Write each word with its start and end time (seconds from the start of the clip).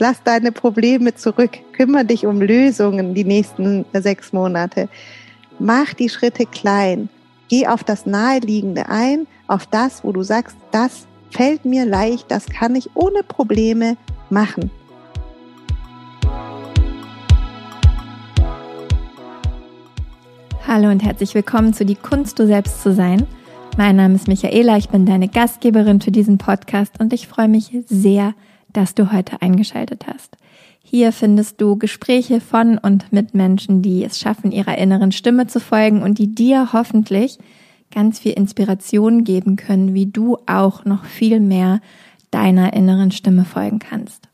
Lass 0.00 0.22
deine 0.22 0.52
Probleme 0.52 1.16
zurück. 1.16 1.58
Kümmere 1.72 2.04
dich 2.04 2.24
um 2.24 2.40
Lösungen 2.40 3.14
die 3.14 3.24
nächsten 3.24 3.84
sechs 3.92 4.32
Monate. 4.32 4.88
Mach 5.58 5.92
die 5.92 6.08
Schritte 6.08 6.46
klein. 6.46 7.08
Geh 7.48 7.66
auf 7.66 7.82
das 7.82 8.06
Naheliegende 8.06 8.88
ein, 8.88 9.26
auf 9.48 9.66
das, 9.66 10.04
wo 10.04 10.12
du 10.12 10.22
sagst, 10.22 10.56
das 10.70 11.08
fällt 11.30 11.64
mir 11.64 11.84
leicht, 11.84 12.30
das 12.30 12.46
kann 12.46 12.76
ich 12.76 12.90
ohne 12.94 13.24
Probleme 13.24 13.96
machen. 14.30 14.70
Hallo 20.64 20.90
und 20.90 21.02
herzlich 21.02 21.34
willkommen 21.34 21.72
zu 21.72 21.84
Die 21.84 21.96
Kunst, 21.96 22.38
du 22.38 22.46
selbst 22.46 22.82
zu 22.82 22.92
sein. 22.94 23.26
Mein 23.76 23.96
Name 23.96 24.14
ist 24.14 24.28
Michaela, 24.28 24.76
ich 24.76 24.90
bin 24.90 25.06
deine 25.06 25.26
Gastgeberin 25.26 26.00
für 26.00 26.12
diesen 26.12 26.38
Podcast 26.38 27.00
und 27.00 27.12
ich 27.12 27.26
freue 27.26 27.48
mich 27.48 27.72
sehr, 27.86 28.34
dass 28.78 28.94
du 28.94 29.12
heute 29.12 29.42
eingeschaltet 29.42 30.06
hast. 30.06 30.36
Hier 30.84 31.10
findest 31.10 31.60
du 31.60 31.76
Gespräche 31.76 32.40
von 32.40 32.78
und 32.78 33.12
mit 33.12 33.34
Menschen, 33.34 33.82
die 33.82 34.04
es 34.04 34.20
schaffen, 34.20 34.52
ihrer 34.52 34.78
inneren 34.78 35.10
Stimme 35.10 35.48
zu 35.48 35.58
folgen 35.58 36.00
und 36.00 36.18
die 36.18 36.32
dir 36.32 36.72
hoffentlich 36.72 37.38
ganz 37.92 38.20
viel 38.20 38.32
Inspiration 38.32 39.24
geben 39.24 39.56
können, 39.56 39.94
wie 39.94 40.06
du 40.06 40.38
auch 40.46 40.84
noch 40.84 41.04
viel 41.06 41.40
mehr 41.40 41.80
deiner 42.30 42.72
inneren 42.72 43.10
Stimme 43.10 43.44
folgen 43.44 43.80
kannst. 43.80 44.28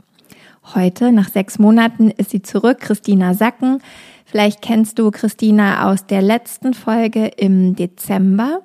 Heute, 0.74 1.10
nach 1.10 1.30
sechs 1.30 1.58
Monaten, 1.58 2.10
ist 2.10 2.28
sie 2.28 2.42
zurück, 2.42 2.80
Christina 2.80 3.32
Sacken. 3.32 3.78
Vielleicht 4.26 4.60
kennst 4.60 4.98
du 4.98 5.10
Christina 5.10 5.90
aus 5.90 6.06
der 6.06 6.20
letzten 6.20 6.74
Folge 6.74 7.28
im 7.28 7.76
Dezember. 7.76 8.60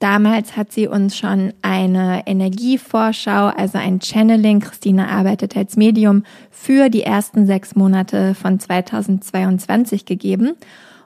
Damals 0.00 0.56
hat 0.56 0.70
sie 0.70 0.86
uns 0.86 1.16
schon 1.16 1.52
eine 1.60 2.24
Energievorschau, 2.26 3.48
also 3.48 3.78
ein 3.78 4.00
Channeling, 4.00 4.60
Christina 4.60 5.08
arbeitet 5.08 5.56
als 5.56 5.76
Medium, 5.76 6.22
für 6.52 6.88
die 6.88 7.02
ersten 7.02 7.46
sechs 7.46 7.74
Monate 7.74 8.34
von 8.36 8.60
2022 8.60 10.04
gegeben. 10.04 10.54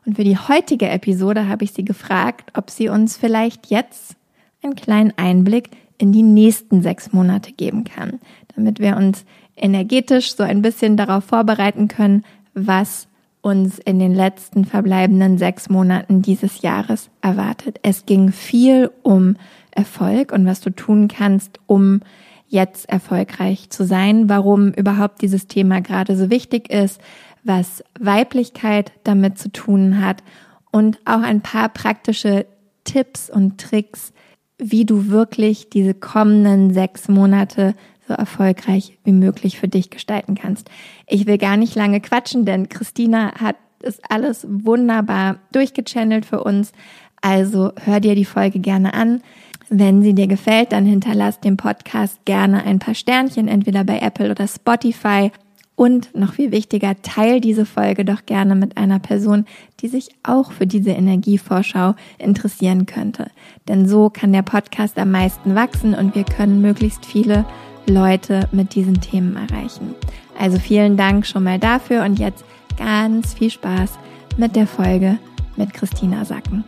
Und 0.05 0.17
für 0.17 0.25
die 0.25 0.37
heutige 0.37 0.89
Episode 0.89 1.49
habe 1.49 1.65
ich 1.65 1.73
sie 1.73 1.85
gefragt, 1.85 2.51
ob 2.55 2.69
sie 2.69 2.91
uns 2.91 3.17
vielleicht 3.17 3.71
jetzt 3.71 4.15
einen 4.63 4.77
kleinen 4.77 5.13
Einblick 5.17 5.71
in 5.97 6.13
die 6.13 6.23
nächsten 6.23 6.83
sechs 6.83 7.13
Monate 7.13 7.53
geben 7.53 7.85
kann, 7.85 8.21
damit 8.57 8.79
wir 8.79 8.97
uns 8.97 9.25
energetisch 9.57 10.35
so 10.35 10.43
ein 10.43 10.61
bisschen 10.61 10.99
darauf 10.99 11.25
vorbereiten 11.25 11.89
können, 11.89 12.25
was 12.53 13.07
uns 13.43 13.79
in 13.81 13.99
den 13.99 14.15
letzten 14.15 14.65
verbleibenden 14.65 15.37
sechs 15.37 15.69
Monaten 15.69 16.23
dieses 16.23 16.63
Jahres 16.63 17.11
erwartet. 17.21 17.79
Es 17.83 18.07
ging 18.07 18.31
viel 18.33 18.91
um 19.03 19.37
Erfolg 19.73 20.33
und 20.33 20.47
was 20.47 20.61
du 20.61 20.71
tun 20.71 21.09
kannst, 21.09 21.59
um 21.67 22.01
jetzt 22.47 22.89
erfolgreich 22.89 23.71
zu 23.71 23.85
sein, 23.85 24.29
warum 24.29 24.73
überhaupt 24.73 25.23
dieses 25.23 25.49
Thema 25.49 25.81
gerade 25.81 26.17
so 26.17 26.31
wichtig 26.31 26.71
ist, 26.71 27.01
was 27.43 27.83
Weiblichkeit 27.99 28.93
damit 29.05 29.39
zu 29.39 29.51
tun 29.51 30.05
hat 30.05 30.23
und 30.71 31.01
auch 31.05 31.23
ein 31.23 31.41
paar 31.41 31.69
praktische 31.69 32.47
Tipps 32.85 33.29
und 33.31 33.59
Tricks, 33.59 34.13
wie 34.59 34.85
du 34.85 35.09
wirklich 35.09 35.71
diese 35.71 35.95
kommenden 35.95 36.73
sechs 36.73 37.09
Monate 37.09 37.75
so 38.07 38.15
erfolgreich 38.15 38.99
wie 39.05 39.13
möglich 39.13 39.59
für 39.59 39.69
dich 39.69 39.91
gestalten 39.91 40.35
kannst. 40.35 40.71
Ich 41.07 41.27
will 41.27 41.39
gar 41.39 41.57
nicht 41.57 41.75
lange 41.75 42.01
quatschen, 42.01 42.45
denn 42.45 42.69
Christina 42.69 43.33
hat 43.41 43.57
es 43.83 44.01
alles 44.09 44.47
wunderbar 44.49 45.37
durchgechannelt 45.53 46.27
für 46.27 46.43
uns. 46.43 46.73
Also 47.21 47.73
hör 47.85 48.01
dir 48.01 48.15
die 48.15 48.25
Folge 48.25 48.59
gerne 48.59 48.95
an. 48.95 49.23
Wenn 49.69 50.03
sie 50.03 50.15
dir 50.15 50.27
gefällt, 50.27 50.73
dann 50.73 50.85
hinterlass 50.85 51.41
dem 51.41 51.57
Podcast 51.57 52.25
gerne 52.25 52.65
ein 52.65 52.79
paar 52.79 52.95
Sternchen, 52.95 53.49
entweder 53.49 53.85
bei 53.85 54.01
Apple 54.01 54.31
oder 54.31 54.47
Spotify. 54.47 55.31
Und 55.75 56.15
noch 56.15 56.35
viel 56.35 56.53
wichtiger, 56.53 57.01
teil 57.01 57.41
diese 57.41 57.65
Folge 57.65 58.05
doch 58.05 58.27
gerne 58.27 58.55
mit 58.55 58.77
einer 58.77 58.99
Person, 58.99 59.47
die 59.81 59.89
sich 59.89 60.11
auch 60.23 60.53
für 60.53 60.67
diese 60.67 60.91
Energievorschau 60.91 61.95
interessieren 62.19 62.85
könnte. 62.85 63.31
Denn 63.69 63.89
so 63.89 64.11
kann 64.11 64.33
der 64.33 64.43
Podcast 64.43 64.99
am 64.99 65.11
meisten 65.11 65.55
wachsen 65.55 65.95
und 65.95 66.15
wir 66.15 66.25
können 66.25 66.61
möglichst 66.61 67.07
viele 67.07 67.47
Leute 67.87 68.49
mit 68.53 68.75
diesen 68.75 69.01
Themen 69.01 69.37
erreichen. 69.37 69.95
Also 70.39 70.59
vielen 70.59 70.97
Dank 70.97 71.27
schon 71.27 71.45
mal 71.45 71.59
dafür 71.59 72.05
und 72.05 72.19
jetzt 72.19 72.45
ganz 72.79 73.35
viel 73.35 73.51
Spaß 73.51 73.99
mit 74.37 74.57
der 74.57 74.67
Folge 74.67 75.19
mit 75.57 75.75
Christina 75.75 76.25
Sacken. 76.25 76.65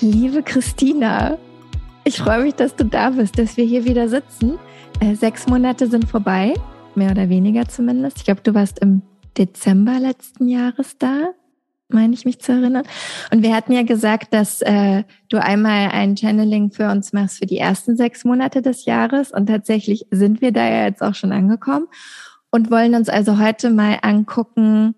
Liebe 0.00 0.42
Christina, 0.42 1.36
ich 2.04 2.18
freue 2.18 2.42
mich, 2.44 2.54
dass 2.54 2.74
du 2.74 2.84
da 2.86 3.10
bist, 3.10 3.38
dass 3.38 3.58
wir 3.58 3.64
hier 3.64 3.84
wieder 3.84 4.08
sitzen. 4.08 4.58
Äh, 5.00 5.14
sechs 5.14 5.46
Monate 5.46 5.86
sind 5.88 6.08
vorbei, 6.08 6.54
mehr 6.94 7.10
oder 7.10 7.28
weniger 7.28 7.68
zumindest. 7.68 8.18
Ich 8.18 8.24
glaube, 8.24 8.40
du 8.42 8.54
warst 8.54 8.78
im 8.78 9.02
Dezember 9.36 10.00
letzten 10.00 10.48
Jahres 10.48 10.96
da 10.98 11.34
meine 11.92 12.14
ich 12.14 12.24
mich 12.24 12.40
zu 12.40 12.52
erinnern. 12.52 12.84
Und 13.32 13.42
wir 13.42 13.54
hatten 13.54 13.72
ja 13.72 13.82
gesagt, 13.82 14.32
dass 14.34 14.62
äh, 14.62 15.04
du 15.28 15.42
einmal 15.42 15.90
ein 15.90 16.16
Channeling 16.16 16.70
für 16.70 16.90
uns 16.90 17.12
machst 17.12 17.38
für 17.38 17.46
die 17.46 17.58
ersten 17.58 17.96
sechs 17.96 18.24
Monate 18.24 18.62
des 18.62 18.84
Jahres. 18.84 19.30
Und 19.30 19.46
tatsächlich 19.46 20.06
sind 20.10 20.40
wir 20.40 20.52
da 20.52 20.68
ja 20.68 20.84
jetzt 20.86 21.02
auch 21.02 21.14
schon 21.14 21.32
angekommen 21.32 21.86
und 22.50 22.70
wollen 22.70 22.94
uns 22.94 23.08
also 23.08 23.38
heute 23.38 23.70
mal 23.70 23.98
angucken, 24.02 24.94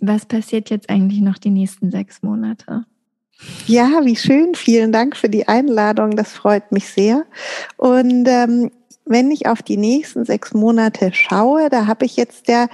was 0.00 0.26
passiert 0.26 0.70
jetzt 0.70 0.90
eigentlich 0.90 1.20
noch 1.20 1.38
die 1.38 1.50
nächsten 1.50 1.90
sechs 1.90 2.22
Monate. 2.22 2.84
Ja, 3.66 4.00
wie 4.04 4.16
schön. 4.16 4.54
Vielen 4.54 4.92
Dank 4.92 5.16
für 5.16 5.28
die 5.28 5.48
Einladung. 5.48 6.16
Das 6.16 6.32
freut 6.32 6.72
mich 6.72 6.88
sehr. 6.88 7.24
Und 7.76 8.26
ähm, 8.28 8.70
wenn 9.06 9.30
ich 9.30 9.46
auf 9.46 9.62
die 9.62 9.76
nächsten 9.76 10.24
sechs 10.24 10.54
Monate 10.54 11.12
schaue, 11.12 11.68
da 11.68 11.86
habe 11.86 12.06
ich 12.06 12.16
jetzt 12.16 12.48
ja 12.48 12.68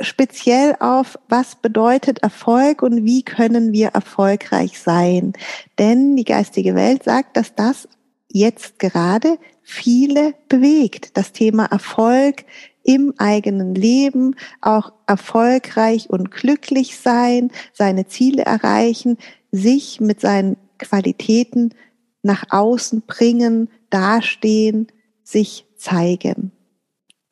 speziell 0.00 0.76
auf, 0.80 1.18
was 1.28 1.56
bedeutet 1.56 2.20
Erfolg 2.20 2.82
und 2.82 3.04
wie 3.04 3.22
können 3.22 3.72
wir 3.72 3.88
erfolgreich 3.88 4.78
sein. 4.78 5.32
Denn 5.78 6.16
die 6.16 6.24
geistige 6.24 6.74
Welt 6.74 7.04
sagt, 7.04 7.36
dass 7.36 7.54
das 7.54 7.88
jetzt 8.30 8.78
gerade 8.78 9.38
viele 9.62 10.34
bewegt. 10.48 11.16
Das 11.16 11.32
Thema 11.32 11.66
Erfolg 11.66 12.44
im 12.84 13.12
eigenen 13.18 13.74
Leben, 13.74 14.34
auch 14.60 14.92
erfolgreich 15.06 16.08
und 16.08 16.30
glücklich 16.30 16.96
sein, 16.96 17.50
seine 17.72 18.06
Ziele 18.06 18.44
erreichen, 18.44 19.18
sich 19.52 20.00
mit 20.00 20.20
seinen 20.20 20.56
Qualitäten 20.78 21.74
nach 22.22 22.44
außen 22.50 23.02
bringen, 23.06 23.68
dastehen, 23.90 24.88
sich 25.22 25.66
zeigen. 25.76 26.52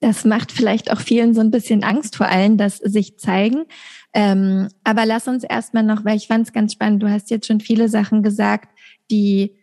Das 0.00 0.24
macht 0.24 0.52
vielleicht 0.52 0.92
auch 0.92 1.00
vielen 1.00 1.34
so 1.34 1.40
ein 1.40 1.50
bisschen 1.50 1.82
Angst 1.82 2.16
vor 2.16 2.28
allem, 2.28 2.58
dass 2.58 2.76
sich 2.76 3.18
zeigen. 3.18 3.64
Ähm, 4.12 4.68
aber 4.84 5.06
lass 5.06 5.26
uns 5.28 5.42
erstmal 5.44 5.82
noch, 5.82 6.04
weil 6.04 6.16
ich 6.16 6.26
fand 6.26 6.46
es 6.46 6.52
ganz 6.52 6.72
spannend, 6.72 7.02
du 7.02 7.10
hast 7.10 7.30
jetzt 7.30 7.46
schon 7.46 7.60
viele 7.60 7.88
Sachen 7.88 8.22
gesagt, 8.22 8.70
die 9.10 9.56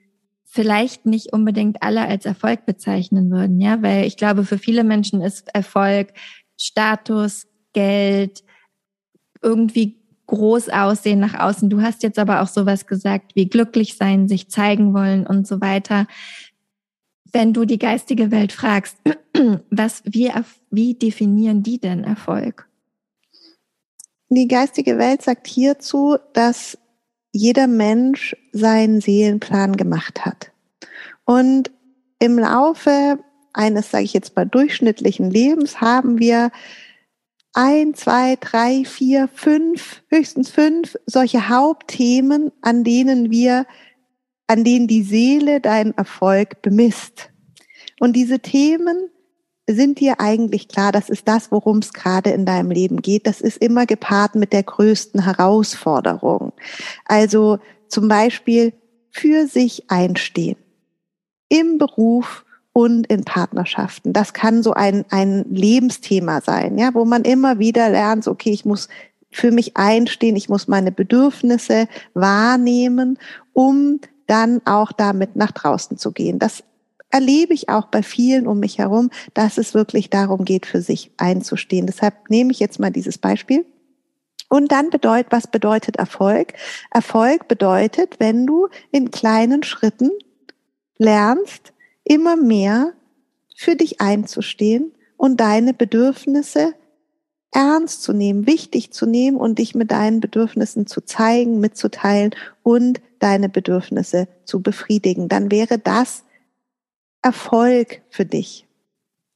vielleicht 0.46 1.06
nicht 1.08 1.34
unbedingt 1.34 1.82
alle 1.82 2.06
als 2.08 2.26
Erfolg 2.26 2.66
bezeichnen 2.66 3.32
würden, 3.32 3.60
ja, 3.60 3.82
weil 3.82 4.06
ich 4.06 4.18
glaube, 4.18 4.46
für 4.46 4.60
viele 4.60 4.84
Menschen 4.84 5.22
ist 5.22 5.54
Erfolg 5.54 6.14
Status, 6.58 7.48
Geld, 7.74 8.44
irgendwie 9.42 10.04
groß 10.28 10.70
aussehen 10.70 11.20
nach 11.20 11.40
außen. 11.40 11.70
Du 11.70 11.82
hast 11.82 12.04
jetzt 12.04 12.20
aber 12.20 12.42
auch 12.42 12.48
sowas 12.48 12.88
gesagt 12.88 13.36
wie 13.36 13.50
glücklich 13.50 13.98
sein, 13.98 14.28
sich 14.28 14.50
zeigen 14.50 14.94
wollen 14.94 15.28
und 15.28 15.48
so 15.48 15.60
weiter 15.60 16.08
wenn 17.34 17.52
du 17.52 17.66
die 17.66 17.80
geistige 17.80 18.32
Welt 18.32 18.54
fragst, 18.54 18.98
was, 19.70 20.04
wie, 20.06 20.32
wie 20.70 20.94
definieren 20.94 21.64
die 21.64 21.80
denn 21.80 22.04
Erfolg? 22.04 22.70
Die 24.30 24.48
geistige 24.48 24.98
Welt 24.98 25.22
sagt 25.22 25.48
hierzu, 25.48 26.18
dass 26.34 26.78
jeder 27.32 27.68
Mensch 27.68 28.36
seinen 28.52 29.02
Seelenplan 29.02 29.76
gemacht 29.76 30.26
hat. 30.26 30.52
Und 31.26 31.72
im 32.20 32.40
Laufe 32.40 33.20
eines, 33.54 33.92
sage 33.92 34.06
ich 34.06 34.14
jetzt 34.14 34.36
mal, 34.36 34.46
durchschnittlichen 34.46 35.30
Lebens 35.30 35.82
haben 35.82 36.20
wir 36.20 36.52
ein, 37.54 37.94
zwei, 37.94 38.36
drei, 38.40 38.84
vier, 38.86 39.28
fünf, 39.28 40.02
höchstens 40.10 40.50
fünf 40.50 40.96
solche 41.06 41.50
Hauptthemen, 41.50 42.52
an 42.62 42.84
denen 42.84 43.30
wir 43.30 43.66
an 44.48 44.64
denen 44.64 44.88
die 44.88 45.04
Seele 45.04 45.62
deinen 45.62 45.94
Erfolg 45.94 46.62
bemisst. 46.62 47.30
Und 48.00 48.16
diese 48.16 48.40
Themen 48.40 49.10
sind 49.68 50.00
dir 50.00 50.20
eigentlich 50.20 50.68
klar, 50.68 50.92
das 50.92 51.10
ist 51.10 51.28
das, 51.28 51.52
worum 51.52 51.78
es 51.78 51.94
gerade 51.94 52.32
in 52.32 52.46
deinem 52.46 52.72
Leben 52.72 53.02
geht. 53.02 53.28
Das 53.28 53.40
ist 53.40 53.58
immer 53.58 53.86
gepaart 53.86 54.36
mit 54.36 54.52
der 54.52 54.64
größten 54.64 55.24
Herausforderung. 55.24 56.52
Also 57.06 57.60
zum 57.88 58.08
Beispiel 58.08 58.74
für 59.10 59.48
sich 59.48 59.90
einstehen. 59.90 60.58
Im 61.48 61.78
Beruf 61.78 62.44
und 62.74 63.06
in 63.08 63.24
Partnerschaften. 63.24 64.12
Das 64.12 64.34
kann 64.34 64.64
so 64.64 64.74
ein, 64.74 65.06
ein 65.10 65.46
Lebensthema 65.50 66.42
sein, 66.42 66.78
ja, 66.78 66.94
wo 66.94 67.06
man 67.06 67.24
immer 67.24 67.60
wieder 67.60 67.90
lernt, 67.90 68.28
okay, 68.28 68.50
ich 68.50 68.66
muss 68.66 68.90
für 69.32 69.52
mich 69.52 69.78
einstehen, 69.78 70.36
ich 70.36 70.50
muss 70.50 70.68
meine 70.68 70.92
Bedürfnisse 70.92 71.88
wahrnehmen, 72.14 73.20
um 73.54 74.00
dann 74.28 74.62
auch 74.66 74.92
damit 74.92 75.36
nach 75.36 75.52
draußen 75.52 75.98
zu 75.98 76.12
gehen. 76.12 76.40
Das 76.40 76.64
erlebe 77.10 77.54
ich 77.54 77.70
auch 77.70 77.88
bei 77.88 78.02
vielen 78.02 78.48
um 78.48 78.60
mich 78.60 78.80
herum, 78.80 79.12
dass 79.34 79.58
es 79.58 79.74
wirklich 79.74 80.10
darum 80.10 80.46
geht, 80.46 80.66
für 80.66 80.82
sich 80.82 81.12
einzustehen. 81.18 81.86
Deshalb 81.86 82.30
nehme 82.30 82.52
ich 82.52 82.60
jetzt 82.60 82.80
mal 82.80 82.92
dieses 82.92 83.18
Beispiel. 83.18 83.66
Und 84.50 84.72
dann 84.72 84.90
bedeutet, 84.90 85.32
was 85.32 85.48
bedeutet 85.48 85.98
Erfolg? 85.98 86.54
Erfolg 86.92 87.48
bedeutet, 87.48 88.20
wenn 88.20 88.46
du 88.46 88.68
in 88.92 89.12
kleinen 89.12 89.64
Schritten 89.64 90.12
lernst, 90.98 91.74
immer 92.04 92.36
mehr 92.36 92.94
für 93.56 93.76
dich 93.76 94.02
einzustehen 94.02 94.92
und 95.18 95.40
deine 95.40 95.74
Bedürfnisse 95.74 96.74
ernst 97.54 98.04
zu 98.04 98.14
nehmen, 98.14 98.48
wichtig 98.48 98.92
zu 98.92 99.06
nehmen 99.06 99.38
und 99.38 99.60
dich 99.60 99.76
mit 99.76 99.92
deinen 99.92 100.20
Bedürfnissen 100.20 100.88
zu 100.88 101.02
zeigen, 101.02 101.60
mitzuteilen 101.60 102.32
und 102.64 103.02
deine 103.20 103.50
Bedürfnisse 103.50 104.28
zu 104.44 104.62
befriedigen. 104.62 105.30
Dann 105.30 105.52
wäre 105.52 105.78
das 105.78 106.24
Erfolg 107.22 108.02
für 108.10 108.26
dich. 108.26 108.68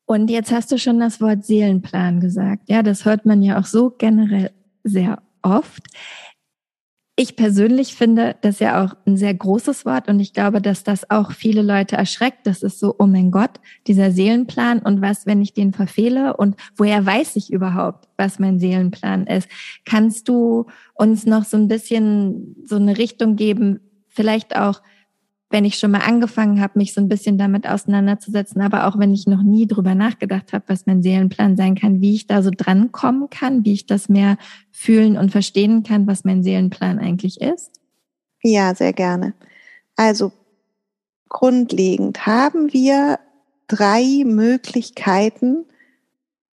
Und 0.06 0.30
jetzt 0.30 0.52
hast 0.52 0.72
du 0.72 0.78
schon 0.78 1.00
das 1.00 1.22
Wort 1.22 1.46
Seelenplan 1.46 2.19
gesagt. 2.19 2.64
Ja, 2.68 2.81
das 2.81 3.06
hört 3.06 3.25
man 3.25 3.42
ja 3.42 3.60
auch 3.60 3.66
so 3.66 3.90
generell 3.90 4.52
sehr 4.84 5.22
oft. 5.42 5.84
Ich 7.19 7.36
persönlich 7.36 7.96
finde 7.96 8.36
das 8.42 8.60
ja 8.60 8.86
auch 8.86 8.94
ein 9.08 9.18
sehr 9.18 9.34
großes 9.34 9.88
Wort 9.88 10.08
und 10.08 10.19
ich 10.19 10.34
glaube, 10.34 10.62
dass 10.62 10.84
das 10.84 11.10
auch 11.10 11.31
viele 11.31 11.64
Leute 11.64 11.96
erschreckt. 11.96 12.46
Das 12.46 12.62
ist 12.62 12.80
so, 12.80 12.94
oh 13.00 13.08
mein 13.08 13.31
Gott, 13.31 13.60
dieser 13.88 14.12
Seelenplan 14.12 14.78
und 14.78 15.02
was, 15.02 15.25
wenn 15.25 15.42
ich 15.42 15.56
den 15.56 15.74
verfehle 15.74 16.38
und 16.38 16.56
woher 16.75 17.04
weiß 17.04 17.36
ich 17.38 17.52
überhaupt, 17.52 18.08
was 18.18 18.38
mein 18.38 18.60
Seelenplan 18.60 19.25
ist? 19.25 19.50
Kannst 19.84 20.30
du 20.30 20.68
uns 20.94 21.25
noch 21.25 21.44
so 21.44 21.58
ein 21.58 21.68
bisschen 21.68 22.56
so 22.64 22.75
eine 22.75 23.00
Richtung 23.00 23.36
geben, 23.36 23.80
vielleicht 24.08 24.56
auch, 24.56 24.84
wenn 25.50 25.64
ich 25.64 25.80
schon 25.80 25.92
mal 25.92 26.02
angefangen 26.02 26.60
habe, 26.60 26.78
mich 26.78 26.94
so 26.94 27.00
ein 27.00 27.08
bisschen 27.08 27.38
damit 27.38 27.68
auseinanderzusetzen, 27.68 28.62
aber 28.62 28.88
auch 28.88 29.00
wenn 29.00 29.14
ich 29.14 29.28
noch 29.28 29.44
nie 29.44 29.66
drüber 29.66 29.96
nachgedacht 29.96 30.52
habe, 30.52 30.66
was 30.68 30.86
mein 30.86 31.02
Seelenplan 31.02 31.56
sein 31.56 31.76
kann, 31.76 32.02
wie 32.02 32.16
ich 32.16 32.28
da 32.28 32.42
so 32.44 32.52
drankommen 32.56 33.30
kann, 33.30 33.64
wie 33.64 33.74
ich 33.74 33.86
das 33.86 34.10
mehr 34.10 34.38
fühlen 34.72 35.18
und 35.18 35.32
verstehen 35.32 35.84
kann, 35.84 36.06
was 36.06 36.26
mein 36.26 36.44
Seelenplan 36.44 37.00
eigentlich 37.00 37.40
ist? 37.40 37.72
Ja, 38.44 38.76
sehr 38.76 38.92
gerne. 38.92 39.34
Also 39.96 40.34
grundlegend 41.30 42.26
haben 42.26 42.74
wir 42.74 43.20
drei 43.68 44.24
Möglichkeiten, 44.26 45.66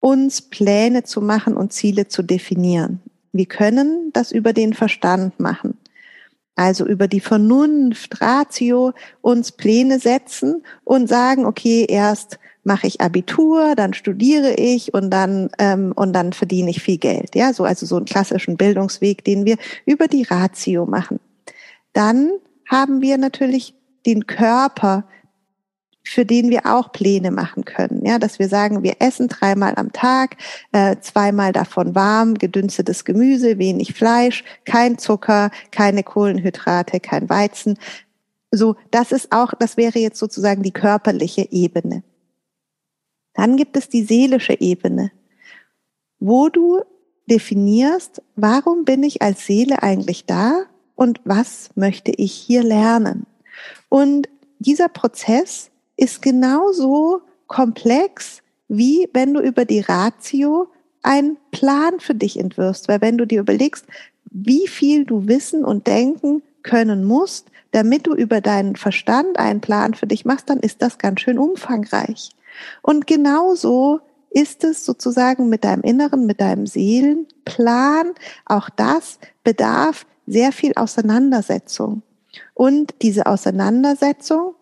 uns 0.01 0.41
Pläne 0.41 1.03
zu 1.03 1.21
machen 1.21 1.55
und 1.55 1.71
Ziele 1.71 2.07
zu 2.07 2.23
definieren. 2.23 2.99
Wir 3.31 3.45
können 3.45 4.11
das 4.11 4.33
über 4.33 4.51
den 4.51 4.73
Verstand 4.73 5.39
machen 5.39 5.77
also 6.55 6.85
über 6.85 7.07
die 7.07 7.19
Vernunft, 7.19 8.21
Ratio, 8.21 8.93
uns 9.21 9.51
Pläne 9.51 9.99
setzen 9.99 10.63
und 10.83 11.07
sagen, 11.07 11.45
okay, 11.45 11.85
erst 11.87 12.39
mache 12.63 12.87
ich 12.87 13.01
Abitur, 13.01 13.73
dann 13.75 13.93
studiere 13.93 14.53
ich 14.53 14.93
und 14.93 15.09
dann 15.09 15.49
ähm, 15.57 15.93
und 15.95 16.13
dann 16.13 16.33
verdiene 16.33 16.69
ich 16.69 16.81
viel 16.81 16.97
Geld. 16.97 17.35
Ja, 17.35 17.53
so 17.53 17.63
also 17.63 17.85
so 17.85 17.95
einen 17.95 18.05
klassischen 18.05 18.57
Bildungsweg, 18.57 19.23
den 19.23 19.45
wir 19.45 19.57
über 19.85 20.07
die 20.07 20.23
Ratio 20.23 20.85
machen. 20.85 21.19
Dann 21.93 22.31
haben 22.69 23.01
wir 23.01 23.17
natürlich 23.17 23.73
den 24.05 24.27
Körper, 24.27 25.05
für 26.03 26.25
den 26.25 26.49
wir 26.49 26.65
auch 26.65 26.91
Pläne 26.91 27.31
machen 27.31 27.65
können. 27.65 28.05
Ja, 28.05 28.17
dass 28.17 28.39
wir 28.39 28.49
sagen, 28.49 28.83
wir 28.83 28.95
essen 28.99 29.27
dreimal 29.27 29.75
am 29.75 29.91
Tag, 29.91 30.37
äh, 30.71 30.97
zweimal 30.99 31.51
davon 31.51 31.95
warm, 31.95 32.35
gedünstetes 32.35 33.05
Gemüse, 33.05 33.59
wenig 33.59 33.93
Fleisch, 33.93 34.43
kein 34.65 34.97
Zucker, 34.97 35.51
keine 35.71 36.03
Kohlenhydrate, 36.03 36.99
kein 36.99 37.29
Weizen. 37.29 37.77
So, 38.51 38.75
das 38.89 39.11
ist 39.11 39.31
auch, 39.31 39.53
das 39.57 39.77
wäre 39.77 39.99
jetzt 39.99 40.19
sozusagen 40.19 40.63
die 40.63 40.71
körperliche 40.73 41.47
Ebene. 41.51 42.03
Dann 43.33 43.55
gibt 43.55 43.77
es 43.77 43.87
die 43.87 44.03
seelische 44.03 44.59
Ebene, 44.59 45.11
wo 46.19 46.49
du 46.49 46.81
definierst, 47.29 48.21
warum 48.35 48.83
bin 48.83 49.03
ich 49.03 49.21
als 49.21 49.45
Seele 49.45 49.83
eigentlich 49.83 50.25
da 50.25 50.63
und 50.95 51.21
was 51.23 51.69
möchte 51.75 52.11
ich 52.11 52.33
hier 52.33 52.63
lernen? 52.63 53.25
Und 53.87 54.27
dieser 54.59 54.89
Prozess 54.89 55.70
ist 56.01 56.23
genauso 56.23 57.21
komplex, 57.45 58.41
wie 58.67 59.07
wenn 59.13 59.35
du 59.35 59.39
über 59.39 59.65
die 59.65 59.81
Ratio 59.81 60.67
einen 61.03 61.37
Plan 61.51 61.99
für 61.99 62.15
dich 62.15 62.39
entwirfst. 62.39 62.87
Weil 62.87 63.01
wenn 63.01 63.19
du 63.19 63.27
dir 63.27 63.41
überlegst, 63.41 63.85
wie 64.31 64.67
viel 64.67 65.05
du 65.05 65.27
wissen 65.27 65.63
und 65.63 65.85
denken 65.85 66.41
können 66.63 67.03
musst, 67.03 67.47
damit 67.69 68.07
du 68.07 68.15
über 68.15 68.41
deinen 68.41 68.75
Verstand 68.75 69.37
einen 69.37 69.61
Plan 69.61 69.93
für 69.93 70.07
dich 70.07 70.25
machst, 70.25 70.49
dann 70.49 70.59
ist 70.59 70.81
das 70.81 70.97
ganz 70.97 71.21
schön 71.21 71.37
umfangreich. 71.37 72.31
Und 72.81 73.05
genauso 73.05 73.99
ist 74.31 74.63
es 74.63 74.83
sozusagen 74.83 75.49
mit 75.49 75.63
deinem 75.63 75.83
Inneren, 75.83 76.25
mit 76.25 76.41
deinem 76.41 76.65
Seelenplan. 76.65 78.13
Auch 78.45 78.69
das 78.71 79.19
bedarf 79.43 80.07
sehr 80.25 80.51
viel 80.51 80.73
Auseinandersetzung. 80.75 82.01
Und 82.55 82.95
diese 83.01 83.27
Auseinandersetzung 83.27 84.55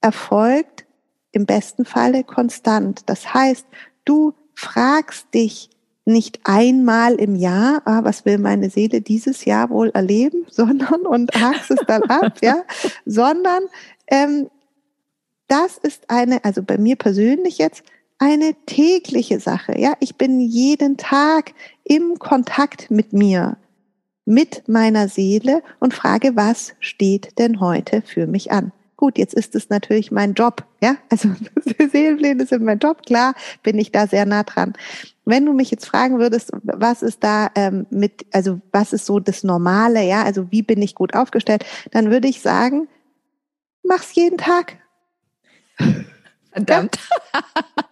erfolgt 0.00 0.86
im 1.32 1.46
besten 1.46 1.84
Falle 1.84 2.24
konstant. 2.24 3.02
Das 3.06 3.32
heißt, 3.32 3.66
du 4.04 4.34
fragst 4.54 5.32
dich 5.34 5.70
nicht 6.04 6.40
einmal 6.44 7.14
im 7.14 7.36
Jahr, 7.36 7.82
ah, 7.84 8.00
was 8.02 8.24
will 8.24 8.38
meine 8.38 8.70
Seele 8.70 9.00
dieses 9.00 9.44
Jahr 9.44 9.70
wohl 9.70 9.90
erleben, 9.90 10.46
sondern 10.50 11.06
und 11.06 11.30
hakst 11.34 11.70
es 11.70 11.80
dann 11.86 12.02
ab, 12.04 12.38
ja, 12.42 12.64
sondern 13.04 13.62
ähm, 14.08 14.50
das 15.48 15.78
ist 15.78 16.08
eine, 16.08 16.44
also 16.44 16.62
bei 16.62 16.78
mir 16.78 16.96
persönlich 16.96 17.58
jetzt 17.58 17.82
eine 18.18 18.54
tägliche 18.66 19.40
Sache. 19.40 19.78
Ja, 19.78 19.94
ich 20.00 20.16
bin 20.16 20.40
jeden 20.40 20.96
Tag 20.96 21.52
im 21.84 22.18
Kontakt 22.18 22.90
mit 22.90 23.12
mir, 23.12 23.56
mit 24.26 24.68
meiner 24.68 25.08
Seele 25.08 25.62
und 25.80 25.94
frage, 25.94 26.36
was 26.36 26.74
steht 26.80 27.38
denn 27.38 27.60
heute 27.60 28.02
für 28.02 28.26
mich 28.26 28.52
an? 28.52 28.72
Gut, 29.00 29.16
jetzt 29.16 29.32
ist 29.32 29.54
es 29.54 29.70
natürlich 29.70 30.10
mein 30.10 30.34
Job, 30.34 30.66
ja, 30.82 30.98
also 31.08 31.30
Seelenpläne 31.90 32.44
sind 32.44 32.62
mein 32.62 32.80
Job, 32.80 33.06
klar, 33.06 33.34
bin 33.62 33.78
ich 33.78 33.92
da 33.92 34.06
sehr 34.06 34.26
nah 34.26 34.42
dran. 34.42 34.74
Wenn 35.24 35.46
du 35.46 35.54
mich 35.54 35.70
jetzt 35.70 35.86
fragen 35.86 36.18
würdest, 36.18 36.50
was 36.64 37.00
ist 37.00 37.24
da 37.24 37.48
ähm, 37.54 37.86
mit, 37.88 38.26
also 38.30 38.60
was 38.72 38.92
ist 38.92 39.06
so 39.06 39.18
das 39.18 39.42
Normale, 39.42 40.04
ja, 40.04 40.22
also 40.22 40.52
wie 40.52 40.60
bin 40.60 40.82
ich 40.82 40.94
gut 40.94 41.14
aufgestellt, 41.14 41.64
dann 41.92 42.10
würde 42.10 42.28
ich 42.28 42.42
sagen, 42.42 42.88
mach's 43.82 44.14
jeden 44.14 44.36
Tag. 44.36 44.76
Verdammt. 46.52 46.98
Ja? 47.32 47.40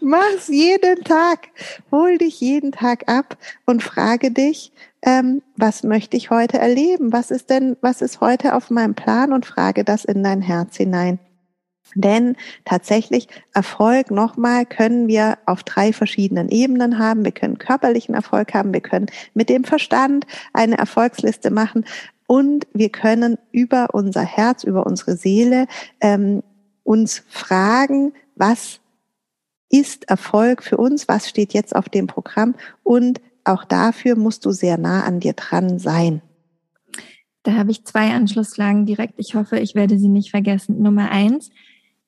Mach's 0.00 0.48
jeden 0.48 1.04
Tag. 1.04 1.48
Hol 1.90 2.18
dich 2.18 2.40
jeden 2.40 2.72
Tag 2.72 3.08
ab 3.08 3.36
und 3.64 3.82
frage 3.82 4.30
dich, 4.30 4.72
ähm, 5.02 5.42
was 5.56 5.82
möchte 5.82 6.16
ich 6.16 6.30
heute 6.30 6.58
erleben? 6.58 7.12
Was 7.12 7.30
ist 7.30 7.50
denn, 7.50 7.76
was 7.80 8.02
ist 8.02 8.20
heute 8.20 8.54
auf 8.54 8.70
meinem 8.70 8.94
Plan? 8.94 9.32
Und 9.32 9.46
frage 9.46 9.84
das 9.84 10.04
in 10.04 10.22
dein 10.22 10.42
Herz 10.42 10.76
hinein. 10.76 11.18
Denn 11.94 12.36
tatsächlich 12.64 13.28
Erfolg 13.54 14.10
nochmal 14.10 14.66
können 14.66 15.08
wir 15.08 15.38
auf 15.46 15.62
drei 15.62 15.92
verschiedenen 15.92 16.48
Ebenen 16.48 16.98
haben. 16.98 17.24
Wir 17.24 17.32
können 17.32 17.58
körperlichen 17.58 18.14
Erfolg 18.14 18.54
haben, 18.54 18.74
wir 18.74 18.80
können 18.80 19.06
mit 19.34 19.48
dem 19.48 19.64
Verstand 19.64 20.26
eine 20.52 20.76
Erfolgsliste 20.76 21.50
machen 21.50 21.84
und 22.26 22.66
wir 22.72 22.90
können 22.90 23.38
über 23.52 23.94
unser 23.94 24.22
Herz, 24.22 24.64
über 24.64 24.84
unsere 24.84 25.16
Seele 25.16 25.66
ähm, 26.00 26.42
uns 26.82 27.22
fragen, 27.28 28.12
was 28.34 28.80
ist 29.70 30.08
Erfolg 30.08 30.62
für 30.62 30.76
uns, 30.76 31.08
was 31.08 31.28
steht 31.28 31.52
jetzt 31.52 31.74
auf 31.74 31.88
dem 31.88 32.06
Programm 32.06 32.54
und 32.82 33.20
auch 33.44 33.64
dafür 33.64 34.16
musst 34.16 34.44
du 34.44 34.50
sehr 34.50 34.78
nah 34.78 35.04
an 35.04 35.20
dir 35.20 35.32
dran 35.32 35.78
sein. 35.78 36.20
Da 37.44 37.52
habe 37.52 37.70
ich 37.70 37.84
zwei 37.84 38.12
Anschlusslagen 38.12 38.86
direkt. 38.86 39.14
Ich 39.18 39.36
hoffe, 39.36 39.60
ich 39.60 39.76
werde 39.76 39.98
sie 39.98 40.08
nicht 40.08 40.30
vergessen. 40.30 40.82
Nummer 40.82 41.12
eins, 41.12 41.50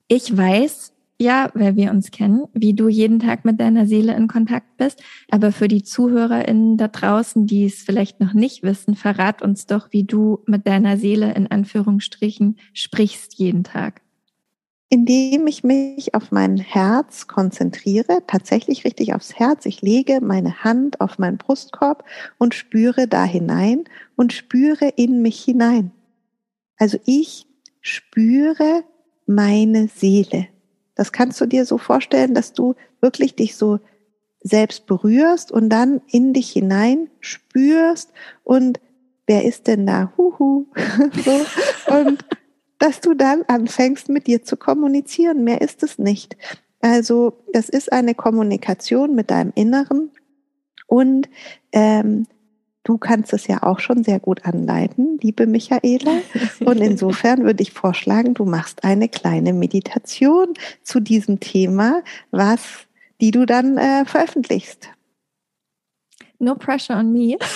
ich 0.09 0.37
weiß, 0.37 0.93
ja, 1.21 1.50
weil 1.55 1.77
wir 1.77 1.91
uns 1.93 2.11
kennen, 2.11 2.47
wie 2.55 2.75
du 2.75 2.88
jeden 2.88 3.21
Tag 3.21 3.45
mit 3.45 3.61
deiner 3.61 3.87
Seele 3.87 4.17
in 4.17 4.27
Kontakt 4.27 4.77
bist. 4.77 5.00
Aber 5.31 5.53
für 5.53 5.69
die 5.69 5.85
ZuhörerInnen 5.85 6.77
da 6.77 6.88
draußen, 6.88 7.47
die 7.47 7.67
es 7.67 7.83
vielleicht 7.83 8.19
noch 8.21 8.35
nicht 8.35 8.65
wissen, 8.65 8.97
verrat 8.97 9.41
uns 9.41 9.67
doch, 9.67 9.93
wie 9.93 10.05
du 10.05 10.41
mit 10.47 10.67
deiner 10.67 10.97
Seele 10.97 11.33
in 11.35 11.49
Anführungsstrichen 11.49 12.59
sprichst 12.73 13.35
jeden 13.35 13.62
Tag 13.62 14.03
indem 14.90 15.47
ich 15.47 15.64
mich 15.64 16.14
auf 16.14 16.33
mein 16.33 16.57
Herz 16.57 17.26
konzentriere, 17.26 18.23
tatsächlich 18.26 18.85
richtig 18.85 19.14
aufs 19.14 19.35
Herz. 19.35 19.66
Ich 19.66 19.83
lege 19.83 20.21
meine 20.23 20.64
Hand 20.64 21.00
auf 21.00 21.18
meinen 21.18 21.37
Brustkorb 21.37 22.04
und 22.38 22.54
spüre 22.54 23.07
da 23.07 23.25
hinein 23.25 23.85
und 24.16 24.33
spüre 24.33 24.88
in 24.97 25.21
mich 25.21 25.42
hinein. 25.42 25.90
Also 26.78 26.99
ich 27.04 27.47
spüre 27.83 28.85
meine 29.26 29.88
Seele. 29.88 30.49
Das 30.95 31.12
kannst 31.12 31.40
du 31.40 31.47
dir 31.47 31.66
so 31.66 31.76
vorstellen, 31.76 32.35
dass 32.35 32.54
du 32.54 32.75
wirklich 33.00 33.37
dich 33.37 33.57
so 33.57 33.80
selbst 34.40 34.87
berührst 34.87 35.52
und 35.52 35.68
dann 35.68 36.00
in 36.11 36.33
dich 36.33 36.50
hinein 36.50 37.11
spürst 37.21 38.12
und 38.42 38.80
wer 39.26 39.45
ist 39.45 39.66
denn 39.66 39.87
da? 39.87 40.12
Huhu. 40.16 40.66
so. 41.25 41.47
Und 41.92 42.25
dass 42.78 43.00
du 43.00 43.14
dann 43.14 43.42
anfängst, 43.49 44.08
mit 44.08 44.26
dir 44.26 44.42
zu 44.42 44.56
kommunizieren. 44.56 45.44
Mehr 45.44 45.61
ist 45.61 45.82
es 45.82 45.99
nicht. 45.99 46.37
Also 46.80 47.38
das 47.52 47.68
ist 47.68 47.92
eine 47.92 48.14
Kommunikation 48.14 49.14
mit 49.14 49.30
deinem 49.30 49.52
Inneren 49.54 50.11
und 50.87 51.28
ähm, 51.73 52.26
du 52.85 52.99
kannst 52.99 53.32
es 53.32 53.47
ja 53.47 53.62
auch 53.62 53.80
schon 53.80 54.02
sehr 54.04 54.20
gut 54.20 54.44
anleiten, 54.47 55.18
liebe 55.20 55.47
Michaela. 55.47 56.20
Und 56.61 56.78
insofern 56.78 57.44
würde 57.44 57.62
ich 57.62 57.73
vorschlagen, 57.73 58.35
du 58.35 58.44
machst 58.44 58.85
eine 58.85 59.08
kleine 59.08 59.52
Meditation 59.52 60.54
zu 60.82 61.00
diesem 61.00 61.40
Thema, 61.40 62.02
was 62.30 62.61
die 63.20 63.32
du 63.32 63.44
dann 63.44 63.76
äh, 63.76 64.04
veröffentlichst. 64.04 64.88
No 66.38 66.54
pressure 66.54 66.97
on 66.97 67.12
me. 67.12 67.37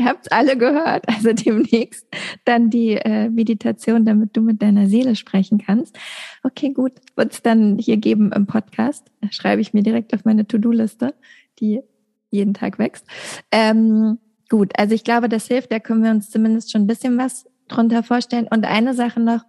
Ihr 0.00 0.06
habt 0.06 0.26
es 0.26 0.32
alle 0.32 0.56
gehört. 0.56 1.04
Also 1.08 1.32
demnächst 1.34 2.06
dann 2.46 2.70
die 2.70 2.92
äh, 2.92 3.28
Meditation, 3.28 4.06
damit 4.06 4.34
du 4.34 4.40
mit 4.40 4.62
deiner 4.62 4.88
Seele 4.88 5.14
sprechen 5.14 5.58
kannst. 5.58 5.98
Okay, 6.42 6.72
gut. 6.72 6.92
Wird 7.16 7.34
es 7.34 7.42
dann 7.42 7.76
hier 7.76 7.98
geben 7.98 8.32
im 8.32 8.46
Podcast. 8.46 9.10
Schreibe 9.30 9.60
ich 9.60 9.74
mir 9.74 9.82
direkt 9.82 10.14
auf 10.14 10.24
meine 10.24 10.46
To-Do-Liste, 10.46 11.14
die 11.58 11.82
jeden 12.30 12.54
Tag 12.54 12.78
wächst. 12.78 13.06
Ähm, 13.52 14.18
gut, 14.48 14.72
also 14.78 14.94
ich 14.94 15.04
glaube, 15.04 15.28
das 15.28 15.48
hilft. 15.48 15.70
Da 15.70 15.80
können 15.80 16.02
wir 16.02 16.12
uns 16.12 16.30
zumindest 16.30 16.72
schon 16.72 16.82
ein 16.82 16.86
bisschen 16.86 17.18
was 17.18 17.46
drunter 17.68 18.02
vorstellen. 18.02 18.48
Und 18.48 18.64
eine 18.64 18.94
Sache 18.94 19.20
noch, 19.20 19.42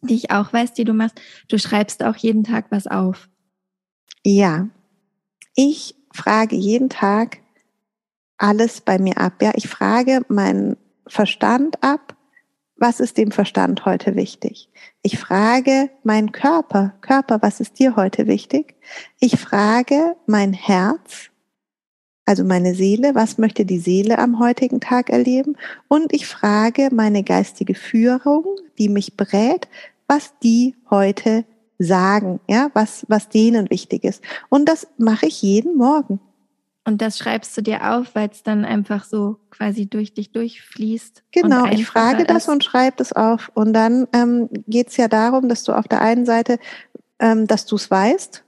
die 0.00 0.14
ich 0.14 0.30
auch 0.30 0.50
weiß, 0.50 0.72
die 0.72 0.84
du 0.84 0.94
machst, 0.94 1.20
du 1.48 1.58
schreibst 1.58 2.02
auch 2.02 2.16
jeden 2.16 2.42
Tag 2.42 2.66
was 2.70 2.86
auf. 2.86 3.28
Ja, 4.24 4.68
ich 5.54 5.94
frage 6.14 6.56
jeden 6.56 6.88
Tag, 6.88 7.40
alles 8.38 8.80
bei 8.80 8.98
mir 8.98 9.18
ab. 9.18 9.34
Ja, 9.42 9.52
ich 9.54 9.68
frage 9.68 10.22
meinen 10.28 10.76
Verstand 11.06 11.82
ab, 11.82 12.16
was 12.76 13.00
ist 13.00 13.18
dem 13.18 13.32
Verstand 13.32 13.84
heute 13.84 14.14
wichtig? 14.14 14.70
Ich 15.02 15.18
frage 15.18 15.90
meinen 16.04 16.30
Körper, 16.30 16.94
Körper, 17.00 17.42
was 17.42 17.60
ist 17.60 17.78
dir 17.78 17.96
heute 17.96 18.28
wichtig? 18.28 18.76
Ich 19.18 19.36
frage 19.36 20.16
mein 20.26 20.52
Herz, 20.52 21.30
also 22.24 22.44
meine 22.44 22.74
Seele, 22.74 23.14
was 23.14 23.38
möchte 23.38 23.64
die 23.64 23.80
Seele 23.80 24.18
am 24.18 24.38
heutigen 24.38 24.80
Tag 24.80 25.10
erleben? 25.10 25.56
Und 25.88 26.12
ich 26.12 26.26
frage 26.26 26.90
meine 26.92 27.24
geistige 27.24 27.74
Führung, 27.74 28.44
die 28.78 28.88
mich 28.88 29.16
berät, 29.16 29.66
was 30.06 30.34
die 30.42 30.76
heute 30.90 31.44
sagen, 31.78 32.38
ja, 32.46 32.70
was, 32.74 33.06
was 33.08 33.28
denen 33.28 33.70
wichtig 33.70 34.04
ist. 34.04 34.22
Und 34.50 34.68
das 34.68 34.86
mache 34.98 35.26
ich 35.26 35.42
jeden 35.42 35.76
Morgen. 35.76 36.20
Und 36.88 37.02
das 37.02 37.18
schreibst 37.18 37.54
du 37.54 37.60
dir 37.60 37.92
auf, 37.92 38.14
weil 38.14 38.30
es 38.32 38.42
dann 38.42 38.64
einfach 38.64 39.04
so 39.04 39.36
quasi 39.50 39.84
durch 39.84 40.14
dich 40.14 40.32
durchfließt. 40.32 41.22
Genau, 41.32 41.66
ich 41.66 41.86
frage 41.86 42.22
ist. 42.22 42.30
das 42.30 42.48
und 42.48 42.64
schreibe 42.64 42.96
das 42.96 43.12
auf. 43.12 43.52
Und 43.52 43.74
dann 43.74 44.08
ähm, 44.14 44.48
geht 44.66 44.88
es 44.88 44.96
ja 44.96 45.06
darum, 45.06 45.50
dass 45.50 45.64
du 45.64 45.74
auf 45.74 45.86
der 45.86 46.00
einen 46.00 46.24
Seite, 46.24 46.58
ähm, 47.18 47.46
dass 47.46 47.66
du 47.66 47.76
es 47.76 47.90
weißt. 47.90 48.42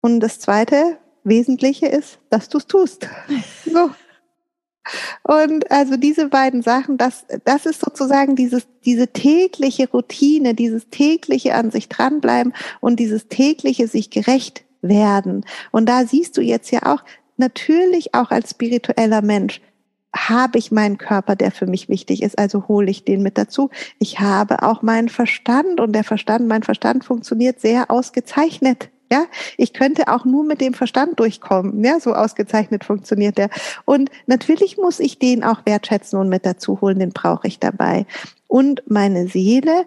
Und 0.00 0.18
das 0.18 0.40
zweite 0.40 0.98
Wesentliche 1.22 1.86
ist, 1.86 2.18
dass 2.30 2.48
du 2.48 2.58
es 2.58 2.66
tust. 2.66 3.08
so. 3.64 3.92
Und 5.22 5.70
also 5.70 5.96
diese 5.96 6.30
beiden 6.30 6.62
Sachen, 6.62 6.98
das, 6.98 7.24
das 7.44 7.64
ist 7.64 7.78
sozusagen 7.78 8.34
dieses, 8.34 8.66
diese 8.84 9.06
tägliche 9.06 9.88
Routine, 9.88 10.54
dieses 10.54 10.88
tägliche 10.90 11.54
an 11.54 11.70
sich 11.70 11.88
dranbleiben 11.88 12.52
und 12.80 12.98
dieses 12.98 13.28
tägliche 13.28 13.86
sich 13.86 14.10
gerecht 14.10 14.64
werden. 14.82 15.44
Und 15.70 15.88
da 15.88 16.04
siehst 16.04 16.36
du 16.36 16.42
jetzt 16.42 16.70
ja 16.70 16.80
auch, 16.92 17.02
natürlich 17.36 18.14
auch 18.14 18.30
als 18.30 18.50
spiritueller 18.50 19.22
Mensch, 19.22 19.60
habe 20.14 20.58
ich 20.58 20.70
meinen 20.70 20.98
Körper, 20.98 21.36
der 21.36 21.50
für 21.50 21.66
mich 21.66 21.88
wichtig 21.88 22.22
ist, 22.22 22.38
also 22.38 22.68
hole 22.68 22.90
ich 22.90 23.04
den 23.04 23.22
mit 23.22 23.38
dazu. 23.38 23.70
Ich 23.98 24.20
habe 24.20 24.62
auch 24.62 24.82
meinen 24.82 25.08
Verstand 25.08 25.80
und 25.80 25.92
der 25.94 26.04
Verstand, 26.04 26.46
mein 26.46 26.62
Verstand 26.62 27.04
funktioniert 27.04 27.60
sehr 27.60 27.90
ausgezeichnet. 27.90 28.90
Ja, 29.10 29.26
ich 29.58 29.74
könnte 29.74 30.08
auch 30.08 30.24
nur 30.24 30.42
mit 30.42 30.62
dem 30.62 30.72
Verstand 30.72 31.20
durchkommen. 31.20 31.84
Ja, 31.84 32.00
so 32.00 32.14
ausgezeichnet 32.14 32.84
funktioniert 32.84 33.36
der. 33.36 33.50
Und 33.84 34.10
natürlich 34.26 34.78
muss 34.78 35.00
ich 35.00 35.18
den 35.18 35.44
auch 35.44 35.66
wertschätzen 35.66 36.18
und 36.18 36.30
mit 36.30 36.46
dazu 36.46 36.80
holen, 36.80 36.98
den 36.98 37.10
brauche 37.10 37.46
ich 37.46 37.58
dabei. 37.58 38.06
Und 38.48 38.82
meine 38.86 39.28
Seele 39.28 39.84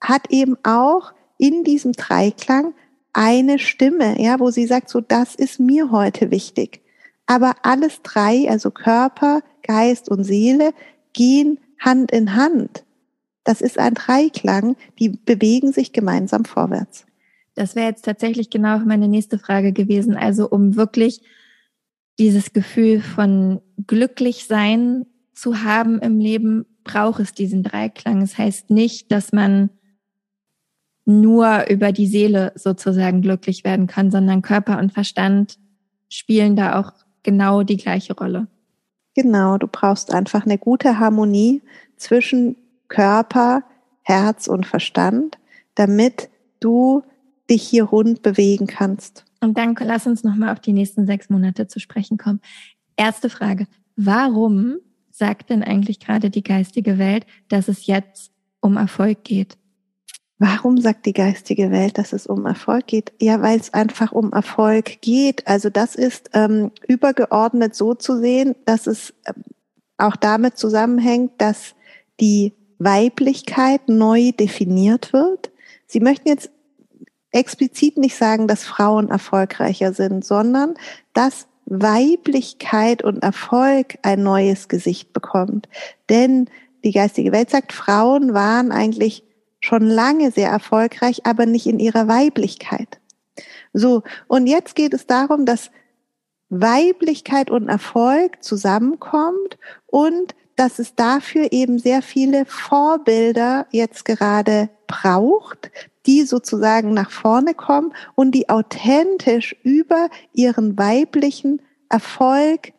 hat 0.00 0.30
eben 0.30 0.56
auch 0.62 1.12
in 1.38 1.64
diesem 1.64 1.92
Dreiklang 1.92 2.72
eine 3.12 3.58
Stimme, 3.58 4.20
ja, 4.20 4.40
wo 4.40 4.50
sie 4.50 4.66
sagt, 4.66 4.88
so, 4.88 5.00
das 5.00 5.34
ist 5.34 5.60
mir 5.60 5.90
heute 5.90 6.30
wichtig. 6.30 6.80
Aber 7.26 7.54
alles 7.62 8.02
drei, 8.02 8.48
also 8.48 8.70
Körper, 8.70 9.42
Geist 9.62 10.08
und 10.08 10.24
Seele, 10.24 10.72
gehen 11.12 11.58
Hand 11.78 12.10
in 12.10 12.34
Hand. 12.34 12.84
Das 13.44 13.60
ist 13.60 13.78
ein 13.78 13.94
Dreiklang, 13.94 14.76
die 14.98 15.08
bewegen 15.10 15.72
sich 15.72 15.92
gemeinsam 15.92 16.44
vorwärts. 16.44 17.06
Das 17.54 17.74
wäre 17.74 17.88
jetzt 17.88 18.04
tatsächlich 18.04 18.50
genau 18.50 18.78
meine 18.78 19.08
nächste 19.08 19.38
Frage 19.38 19.72
gewesen. 19.72 20.16
Also 20.16 20.48
um 20.48 20.76
wirklich 20.76 21.22
dieses 22.18 22.52
Gefühl 22.52 23.00
von 23.00 23.60
glücklich 23.86 24.46
sein 24.46 25.06
zu 25.34 25.62
haben 25.62 25.98
im 26.00 26.18
Leben, 26.18 26.66
braucht 26.84 27.20
es 27.20 27.34
diesen 27.34 27.62
Dreiklang. 27.62 28.20
Das 28.20 28.38
heißt 28.38 28.70
nicht, 28.70 29.12
dass 29.12 29.32
man 29.32 29.70
nur 31.04 31.68
über 31.68 31.92
die 31.92 32.06
Seele 32.06 32.52
sozusagen 32.54 33.22
glücklich 33.22 33.64
werden 33.64 33.86
kann, 33.86 34.10
sondern 34.10 34.42
Körper 34.42 34.78
und 34.78 34.92
Verstand 34.92 35.58
spielen 36.08 36.56
da 36.56 36.78
auch 36.78 36.92
genau 37.22 37.62
die 37.62 37.76
gleiche 37.76 38.14
Rolle. 38.14 38.46
Genau, 39.14 39.58
du 39.58 39.66
brauchst 39.66 40.12
einfach 40.12 40.44
eine 40.44 40.58
gute 40.58 40.98
Harmonie 40.98 41.62
zwischen 41.96 42.56
Körper, 42.88 43.62
Herz 44.02 44.46
und 44.46 44.66
Verstand, 44.66 45.38
damit 45.74 46.30
du 46.60 47.02
dich 47.50 47.62
hier 47.62 47.84
rund 47.84 48.22
bewegen 48.22 48.66
kannst. 48.66 49.24
Und 49.40 49.58
dann 49.58 49.74
lass 49.78 50.06
uns 50.06 50.24
nochmal 50.24 50.50
auf 50.50 50.60
die 50.60 50.72
nächsten 50.72 51.06
sechs 51.06 51.28
Monate 51.28 51.66
zu 51.66 51.80
sprechen 51.80 52.16
kommen. 52.16 52.40
Erste 52.96 53.28
Frage. 53.28 53.66
Warum 53.96 54.76
sagt 55.10 55.50
denn 55.50 55.62
eigentlich 55.62 56.00
gerade 56.00 56.30
die 56.30 56.42
geistige 56.42 56.98
Welt, 56.98 57.26
dass 57.48 57.68
es 57.68 57.86
jetzt 57.86 58.32
um 58.60 58.76
Erfolg 58.76 59.24
geht? 59.24 59.58
Warum 60.44 60.80
sagt 60.80 61.06
die 61.06 61.12
geistige 61.12 61.70
Welt, 61.70 61.98
dass 61.98 62.12
es 62.12 62.26
um 62.26 62.46
Erfolg 62.46 62.88
geht? 62.88 63.12
Ja, 63.20 63.40
weil 63.42 63.60
es 63.60 63.72
einfach 63.72 64.10
um 64.10 64.32
Erfolg 64.32 65.00
geht. 65.00 65.46
Also 65.46 65.70
das 65.70 65.94
ist 65.94 66.30
ähm, 66.32 66.72
übergeordnet 66.88 67.76
so 67.76 67.94
zu 67.94 68.18
sehen, 68.18 68.56
dass 68.64 68.88
es 68.88 69.14
ähm, 69.24 69.44
auch 69.98 70.16
damit 70.16 70.58
zusammenhängt, 70.58 71.30
dass 71.38 71.76
die 72.18 72.54
Weiblichkeit 72.80 73.88
neu 73.88 74.32
definiert 74.32 75.12
wird. 75.12 75.52
Sie 75.86 76.00
möchten 76.00 76.26
jetzt 76.26 76.50
explizit 77.30 77.96
nicht 77.96 78.16
sagen, 78.16 78.48
dass 78.48 78.64
Frauen 78.64 79.10
erfolgreicher 79.10 79.92
sind, 79.92 80.24
sondern 80.24 80.74
dass 81.14 81.46
Weiblichkeit 81.66 83.04
und 83.04 83.22
Erfolg 83.22 83.96
ein 84.02 84.24
neues 84.24 84.66
Gesicht 84.66 85.12
bekommt. 85.12 85.68
Denn 86.08 86.50
die 86.82 86.90
geistige 86.90 87.30
Welt 87.30 87.50
sagt, 87.50 87.72
Frauen 87.72 88.34
waren 88.34 88.72
eigentlich 88.72 89.22
schon 89.62 89.82
lange 89.82 90.30
sehr 90.30 90.50
erfolgreich, 90.50 91.24
aber 91.24 91.46
nicht 91.46 91.66
in 91.66 91.78
ihrer 91.78 92.08
Weiblichkeit. 92.08 93.00
So, 93.72 94.02
und 94.28 94.46
jetzt 94.46 94.74
geht 94.74 94.92
es 94.92 95.06
darum, 95.06 95.46
dass 95.46 95.70
Weiblichkeit 96.50 97.50
und 97.50 97.68
Erfolg 97.68 98.42
zusammenkommt 98.42 99.56
und 99.86 100.34
dass 100.56 100.78
es 100.78 100.94
dafür 100.94 101.50
eben 101.50 101.78
sehr 101.78 102.02
viele 102.02 102.44
Vorbilder 102.44 103.66
jetzt 103.70 104.04
gerade 104.04 104.68
braucht, 104.86 105.70
die 106.04 106.24
sozusagen 106.24 106.92
nach 106.92 107.10
vorne 107.10 107.54
kommen 107.54 107.94
und 108.14 108.32
die 108.32 108.50
authentisch 108.50 109.56
über 109.62 110.10
ihren 110.34 110.76
weiblichen 110.76 111.62
Erfolg 111.88 112.72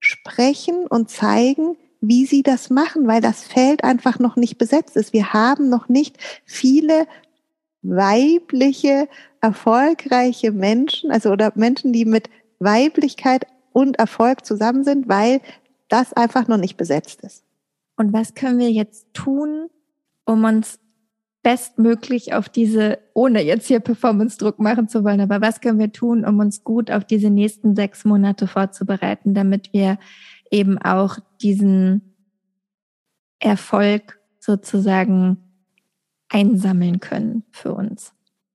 sprechen 0.00 0.86
und 0.88 1.10
zeigen, 1.10 1.76
wie 2.02 2.26
sie 2.26 2.42
das 2.42 2.68
machen, 2.68 3.06
weil 3.06 3.20
das 3.20 3.44
Feld 3.44 3.84
einfach 3.84 4.18
noch 4.18 4.36
nicht 4.36 4.58
besetzt 4.58 4.96
ist. 4.96 5.12
Wir 5.12 5.32
haben 5.32 5.68
noch 5.68 5.88
nicht 5.88 6.18
viele 6.44 7.06
weibliche, 7.82 9.08
erfolgreiche 9.40 10.50
Menschen, 10.50 11.10
also 11.10 11.30
oder 11.30 11.52
Menschen, 11.54 11.92
die 11.92 12.04
mit 12.04 12.28
Weiblichkeit 12.58 13.46
und 13.72 13.98
Erfolg 13.98 14.44
zusammen 14.44 14.84
sind, 14.84 15.08
weil 15.08 15.40
das 15.88 16.12
einfach 16.12 16.48
noch 16.48 16.58
nicht 16.58 16.76
besetzt 16.76 17.22
ist. 17.22 17.44
Und 17.96 18.12
was 18.12 18.34
können 18.34 18.58
wir 18.58 18.70
jetzt 18.70 19.06
tun, 19.14 19.68
um 20.24 20.44
uns 20.44 20.80
bestmöglich 21.42 22.34
auf 22.34 22.48
diese, 22.48 22.98
ohne 23.14 23.42
jetzt 23.42 23.66
hier 23.66 23.80
Performance-Druck 23.80 24.58
machen 24.58 24.88
zu 24.88 25.04
wollen, 25.04 25.20
aber 25.20 25.40
was 25.40 25.60
können 25.60 25.78
wir 25.78 25.92
tun, 25.92 26.24
um 26.24 26.38
uns 26.38 26.64
gut 26.64 26.90
auf 26.90 27.04
diese 27.04 27.30
nächsten 27.30 27.74
sechs 27.76 28.04
Monate 28.04 28.46
vorzubereiten, 28.46 29.34
damit 29.34 29.72
wir 29.72 29.98
eben 30.52 30.78
auch 30.78 31.18
diesen 31.40 32.14
Erfolg 33.40 34.20
sozusagen 34.38 35.38
einsammeln 36.28 37.00
können 37.00 37.44
für 37.50 37.74
uns. 37.74 38.12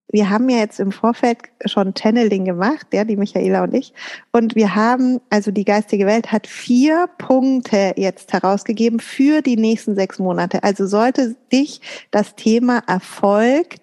wir 0.10 0.30
haben 0.30 0.48
ja 0.48 0.60
jetzt 0.60 0.80
im 0.80 0.94
Vorfeld 0.94 1.40
schon 1.66 1.94
Channeling 1.94 2.46
gemacht, 2.46 2.88
ja, 2.94 3.04
die 3.04 3.18
Michaela 3.18 3.64
und 3.64 3.74
ich. 3.74 3.94
Und 4.32 4.56
wir 4.56 4.74
haben, 4.74 5.20
also 5.30 5.52
die 5.52 5.66
geistige 5.66 6.06
Welt 6.06 6.32
hat 6.32 6.48
vier 6.48 7.10
Punkte 7.18 7.94
jetzt 7.98 8.32
herausgegeben 8.32 9.02
für 9.02 9.42
die 9.42 9.58
nächsten 9.58 9.96
sechs 9.96 10.18
Monate. 10.18 10.64
Also 10.64 10.88
sollte 10.88 11.36
dich 11.52 11.82
das 12.10 12.36
Thema 12.36 12.84
Erfolg 12.88 13.76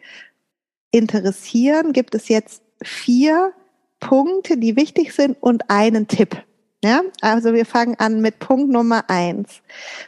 interessieren, 0.93 1.93
gibt 1.93 2.15
es 2.15 2.29
jetzt 2.29 2.63
vier 2.83 3.53
Punkte, 4.01 4.57
die 4.57 4.77
wichtig 4.77 5.13
sind 5.13 5.37
und 5.43 5.69
einen 5.69 6.09
Tipp. 6.09 6.43
Ja, 6.85 7.01
also 7.23 7.55
wir 7.55 7.65
fangen 7.65 7.95
an 7.99 8.21
mit 8.21 8.41
Punkt 8.41 8.71
Nummer 8.71 9.09
eins. 9.09 9.63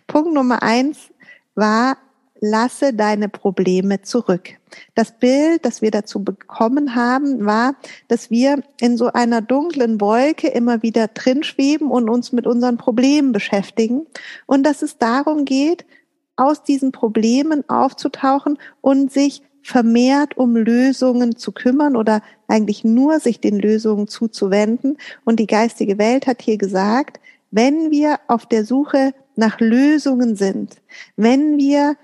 Punkt 0.07 0.35
Nummer 0.35 0.63
eins 0.63 1.09
war 1.55 1.97
lasse 2.39 2.93
deine 2.93 3.31
Probleme 3.31 4.03
zurück. 4.03 4.51
Das 4.95 5.13
Bild, 5.13 5.65
das 5.65 5.81
wir 5.81 5.91
dazu 5.91 6.23
bekommen 6.23 6.95
haben, 6.95 7.47
war, 7.47 7.77
dass 8.09 8.31
wir 8.31 8.63
in 8.79 8.99
so 8.99 9.07
einer 9.11 9.41
dunklen 9.41 10.03
Wolke 10.03 10.49
immer 10.49 10.83
wieder 10.83 11.09
drin 11.09 11.45
schweben 11.45 11.91
und 11.91 12.11
uns 12.11 12.33
mit 12.33 12.47
unseren 12.47 12.77
Problemen 12.77 13.33
beschäftigen 13.33 14.07
und 14.45 14.63
dass 14.65 14.83
es 14.83 14.99
darum 14.99 15.47
geht, 15.47 15.87
aus 16.37 16.63
diesen 16.63 16.93
Problemen 16.93 17.67
aufzutauchen 17.71 18.59
und 18.83 19.11
sich 19.11 19.41
vermehrt 19.67 20.37
um 20.37 20.57
Lösungen 20.57 21.37
zu 21.37 21.51
kümmern 21.51 21.97
oder 21.97 22.23
eigentlich 22.47 22.85
nur 22.85 23.19
sich 23.19 23.41
den 23.41 23.59
Lösungen 23.59 24.07
zuzuwenden. 24.07 24.97
Und 25.25 25.41
die 25.41 25.49
geistige 25.49 25.99
Welt 25.99 26.29
hat 26.29 26.41
hier 26.41 26.57
gesagt, 26.57 27.19
wenn 27.51 27.91
wir 27.91 28.21
auf 28.29 28.47
der 28.47 28.65
Suche 28.65 29.13
nach 29.35 29.59
Lösungen 29.59 30.37
sind, 30.37 30.77
wenn 31.17 31.59
wir 31.59 31.97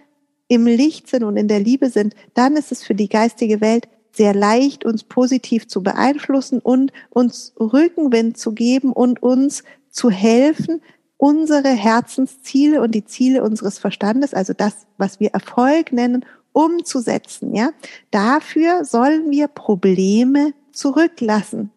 im 0.49 0.67
Licht 0.67 1.09
sind 1.09 1.23
und 1.23 1.37
in 1.37 1.47
der 1.47 1.61
Liebe 1.61 1.89
sind, 1.89 2.17
dann 2.35 2.57
ist 2.57 2.73
es 2.73 2.83
für 2.83 2.97
die 2.97 3.09
geistige 3.09 3.61
Welt 3.61 3.87
sehr 4.11 4.35
leicht, 4.35 4.85
uns 4.85 5.05
positiv 5.05 5.69
zu 5.69 5.85
beeinflussen 5.85 6.59
und 6.59 6.93
uns 7.11 7.55
Rückenwind 7.61 8.37
zu 8.37 8.53
geben 8.53 8.93
und 8.93 9.23
uns 9.23 9.63
zu 9.89 10.11
helfen, 10.11 10.83
unsere 11.17 11.69
Herzensziele 11.69 12.83
und 12.83 12.93
die 12.93 13.05
Ziele 13.05 13.45
unseres 13.45 13.79
Verstandes, 13.79 14.35
also 14.35 14.53
das, 14.53 14.89
was 14.99 15.21
wir 15.21 15.31
Erfolg 15.31 15.93
nennen, 15.93 16.25
umzusetzen, 16.53 17.55
ja. 17.55 17.71
Dafür 18.11 18.85
sollen 18.85 19.31
wir 19.31 19.49
Probleme 19.49 20.55
zurücklassen 20.73 21.71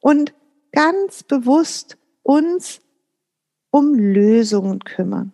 und 0.00 0.34
ganz 0.72 1.22
bewusst 1.22 1.96
uns 2.22 2.80
um 3.70 3.94
Lösungen 3.94 4.80
kümmern. 4.80 5.32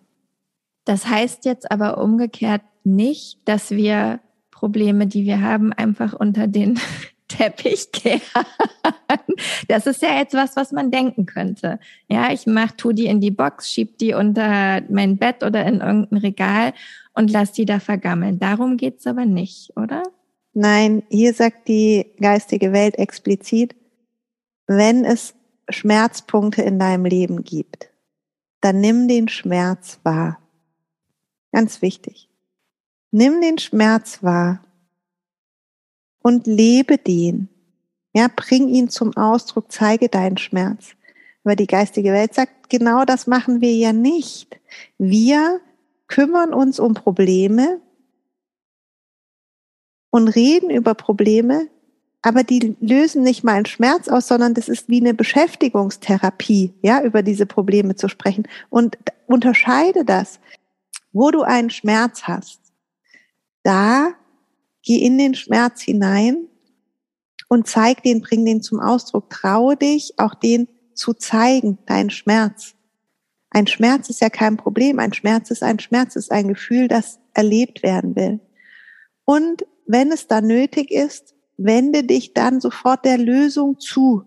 Das 0.85 1.07
heißt 1.07 1.45
jetzt 1.45 1.71
aber 1.71 1.99
umgekehrt 1.99 2.61
nicht, 2.83 3.39
dass 3.45 3.71
wir 3.71 4.19
Probleme, 4.49 5.07
die 5.07 5.25
wir 5.25 5.41
haben, 5.41 5.73
einfach 5.73 6.13
unter 6.13 6.47
den 6.47 6.79
Teppich 7.27 7.91
kehren. 7.91 8.21
Das 9.67 9.87
ist 9.87 10.01
ja 10.01 10.17
jetzt 10.17 10.33
was, 10.33 10.55
was 10.55 10.71
man 10.71 10.91
denken 10.91 11.25
könnte. 11.25 11.79
Ja, 12.09 12.31
ich 12.31 12.45
mach, 12.45 12.71
tu 12.71 12.91
die 12.91 13.05
in 13.05 13.21
die 13.21 13.31
Box, 13.31 13.71
schieb 13.71 13.97
die 13.99 14.13
unter 14.13 14.81
mein 14.89 15.17
Bett 15.17 15.43
oder 15.43 15.65
in 15.65 15.79
irgendein 15.79 16.17
Regal 16.17 16.73
und 17.13 17.31
lass 17.31 17.51
die 17.51 17.65
da 17.65 17.79
vergammeln. 17.79 18.39
Darum 18.39 18.77
geht's 18.77 19.07
aber 19.07 19.25
nicht, 19.25 19.75
oder? 19.75 20.03
Nein, 20.53 21.03
hier 21.09 21.33
sagt 21.33 21.67
die 21.67 22.05
geistige 22.19 22.73
Welt 22.73 22.97
explizit, 22.97 23.75
wenn 24.67 25.05
es 25.05 25.33
Schmerzpunkte 25.69 26.61
in 26.61 26.79
deinem 26.79 27.05
Leben 27.05 27.43
gibt, 27.43 27.89
dann 28.59 28.79
nimm 28.79 29.07
den 29.07 29.27
Schmerz 29.27 29.99
wahr. 30.03 30.39
Ganz 31.51 31.81
wichtig. 31.81 32.29
Nimm 33.11 33.41
den 33.41 33.57
Schmerz 33.57 34.23
wahr 34.23 34.63
und 36.21 36.47
lebe 36.47 36.97
den. 36.97 37.49
Ja, 38.13 38.27
bring 38.33 38.67
ihn 38.67 38.89
zum 38.89 39.15
Ausdruck, 39.15 39.71
zeige 39.71 40.09
deinen 40.09 40.37
Schmerz. 40.37 40.91
Aber 41.43 41.55
die 41.55 41.67
geistige 41.67 42.11
Welt 42.11 42.33
sagt, 42.33 42.69
genau 42.69 43.03
das 43.05 43.25
machen 43.25 43.61
wir 43.61 43.73
ja 43.73 43.93
nicht. 43.93 44.59
Wir 44.97 45.59
kümmern 46.11 46.53
uns 46.53 46.79
um 46.79 46.93
Probleme 46.93 47.81
und 50.11 50.27
reden 50.27 50.69
über 50.69 50.93
Probleme, 50.93 51.67
aber 52.21 52.43
die 52.43 52.75
lösen 52.79 53.23
nicht 53.23 53.43
mal 53.43 53.55
einen 53.55 53.65
Schmerz 53.65 54.07
aus, 54.07 54.27
sondern 54.27 54.53
das 54.53 54.69
ist 54.69 54.89
wie 54.89 54.99
eine 54.99 55.13
Beschäftigungstherapie, 55.13 56.73
ja, 56.81 57.01
über 57.01 57.23
diese 57.23 57.45
Probleme 57.45 57.95
zu 57.95 58.09
sprechen. 58.09 58.47
Und 58.69 58.97
unterscheide 59.25 60.05
das 60.05 60.39
wo 61.13 61.31
du 61.31 61.41
einen 61.43 61.69
Schmerz 61.69 62.23
hast, 62.23 62.59
da 63.63 64.13
geh 64.83 64.97
in 64.97 65.17
den 65.17 65.35
Schmerz 65.35 65.81
hinein 65.81 66.47
und 67.47 67.67
zeig 67.67 68.03
den, 68.03 68.21
bring 68.21 68.45
den 68.45 68.61
zum 68.61 68.79
Ausdruck. 68.79 69.29
Traue 69.29 69.75
dich, 69.75 70.13
auch 70.17 70.35
den 70.35 70.67
zu 70.93 71.13
zeigen, 71.13 71.77
deinen 71.85 72.09
Schmerz. 72.09 72.75
Ein 73.51 73.67
Schmerz 73.67 74.09
ist 74.09 74.21
ja 74.21 74.29
kein 74.29 74.57
Problem. 74.57 74.97
Ein 74.97 75.13
Schmerz 75.13 75.51
ist 75.51 75.61
ein 75.61 75.77
Schmerz, 75.79 76.15
ist 76.15 76.31
ein 76.31 76.47
Gefühl, 76.47 76.87
das 76.87 77.19
erlebt 77.33 77.83
werden 77.83 78.15
will. 78.15 78.39
Und 79.25 79.65
wenn 79.85 80.11
es 80.11 80.27
da 80.27 80.41
nötig 80.41 80.89
ist, 80.89 81.35
wende 81.57 82.03
dich 82.03 82.33
dann 82.33 82.61
sofort 82.61 83.05
der 83.05 83.17
Lösung 83.17 83.77
zu. 83.79 84.23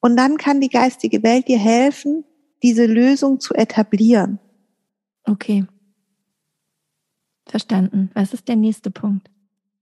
Und 0.00 0.16
dann 0.16 0.36
kann 0.36 0.60
die 0.60 0.68
geistige 0.68 1.22
Welt 1.22 1.48
dir 1.48 1.58
helfen, 1.58 2.24
diese 2.62 2.86
Lösung 2.86 3.40
zu 3.40 3.54
etablieren. 3.54 4.38
Okay. 5.24 5.66
Verstanden. 7.46 8.10
Was 8.14 8.32
ist 8.32 8.46
der 8.46 8.56
nächste 8.56 8.90
Punkt? 8.90 9.30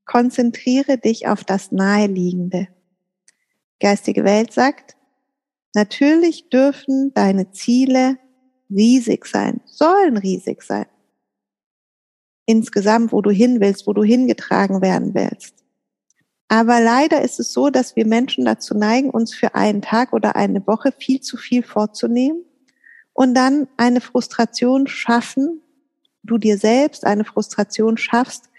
Konzentriere 0.06 0.96
dich 0.96 1.28
auf 1.28 1.44
das 1.44 1.72
Naheliegende. 1.72 2.68
Geistige 3.80 4.24
Welt 4.24 4.52
sagt, 4.52 4.96
natürlich 5.74 6.48
dürfen 6.48 7.12
deine 7.14 7.50
Ziele 7.52 8.18
riesig 8.70 9.26
sein, 9.26 9.60
sollen 9.66 10.16
riesig 10.16 10.62
sein. 10.62 10.86
Insgesamt, 12.46 13.12
wo 13.12 13.22
du 13.22 13.30
hin 13.30 13.60
willst, 13.60 13.86
wo 13.86 13.92
du 13.92 14.02
hingetragen 14.02 14.82
werden 14.82 15.14
willst. 15.14 15.54
Aber 16.48 16.80
leider 16.80 17.22
ist 17.22 17.38
es 17.38 17.52
so, 17.52 17.70
dass 17.70 17.94
wir 17.94 18.04
Menschen 18.04 18.44
dazu 18.44 18.74
neigen, 18.74 19.10
uns 19.10 19.32
für 19.32 19.54
einen 19.54 19.82
Tag 19.82 20.12
oder 20.12 20.34
eine 20.34 20.66
Woche 20.66 20.90
viel 20.90 21.20
zu 21.20 21.36
viel 21.36 21.62
vorzunehmen 21.62 22.44
und 23.12 23.34
dann 23.34 23.68
eine 23.76 24.00
Frustration 24.00 24.88
schaffen, 24.88 25.62
du 26.24 26.38
dir 26.38 26.58
selbst 26.58 27.04
eine 27.04 27.24
Frustration 27.24 27.96
schaffst, 27.96 28.50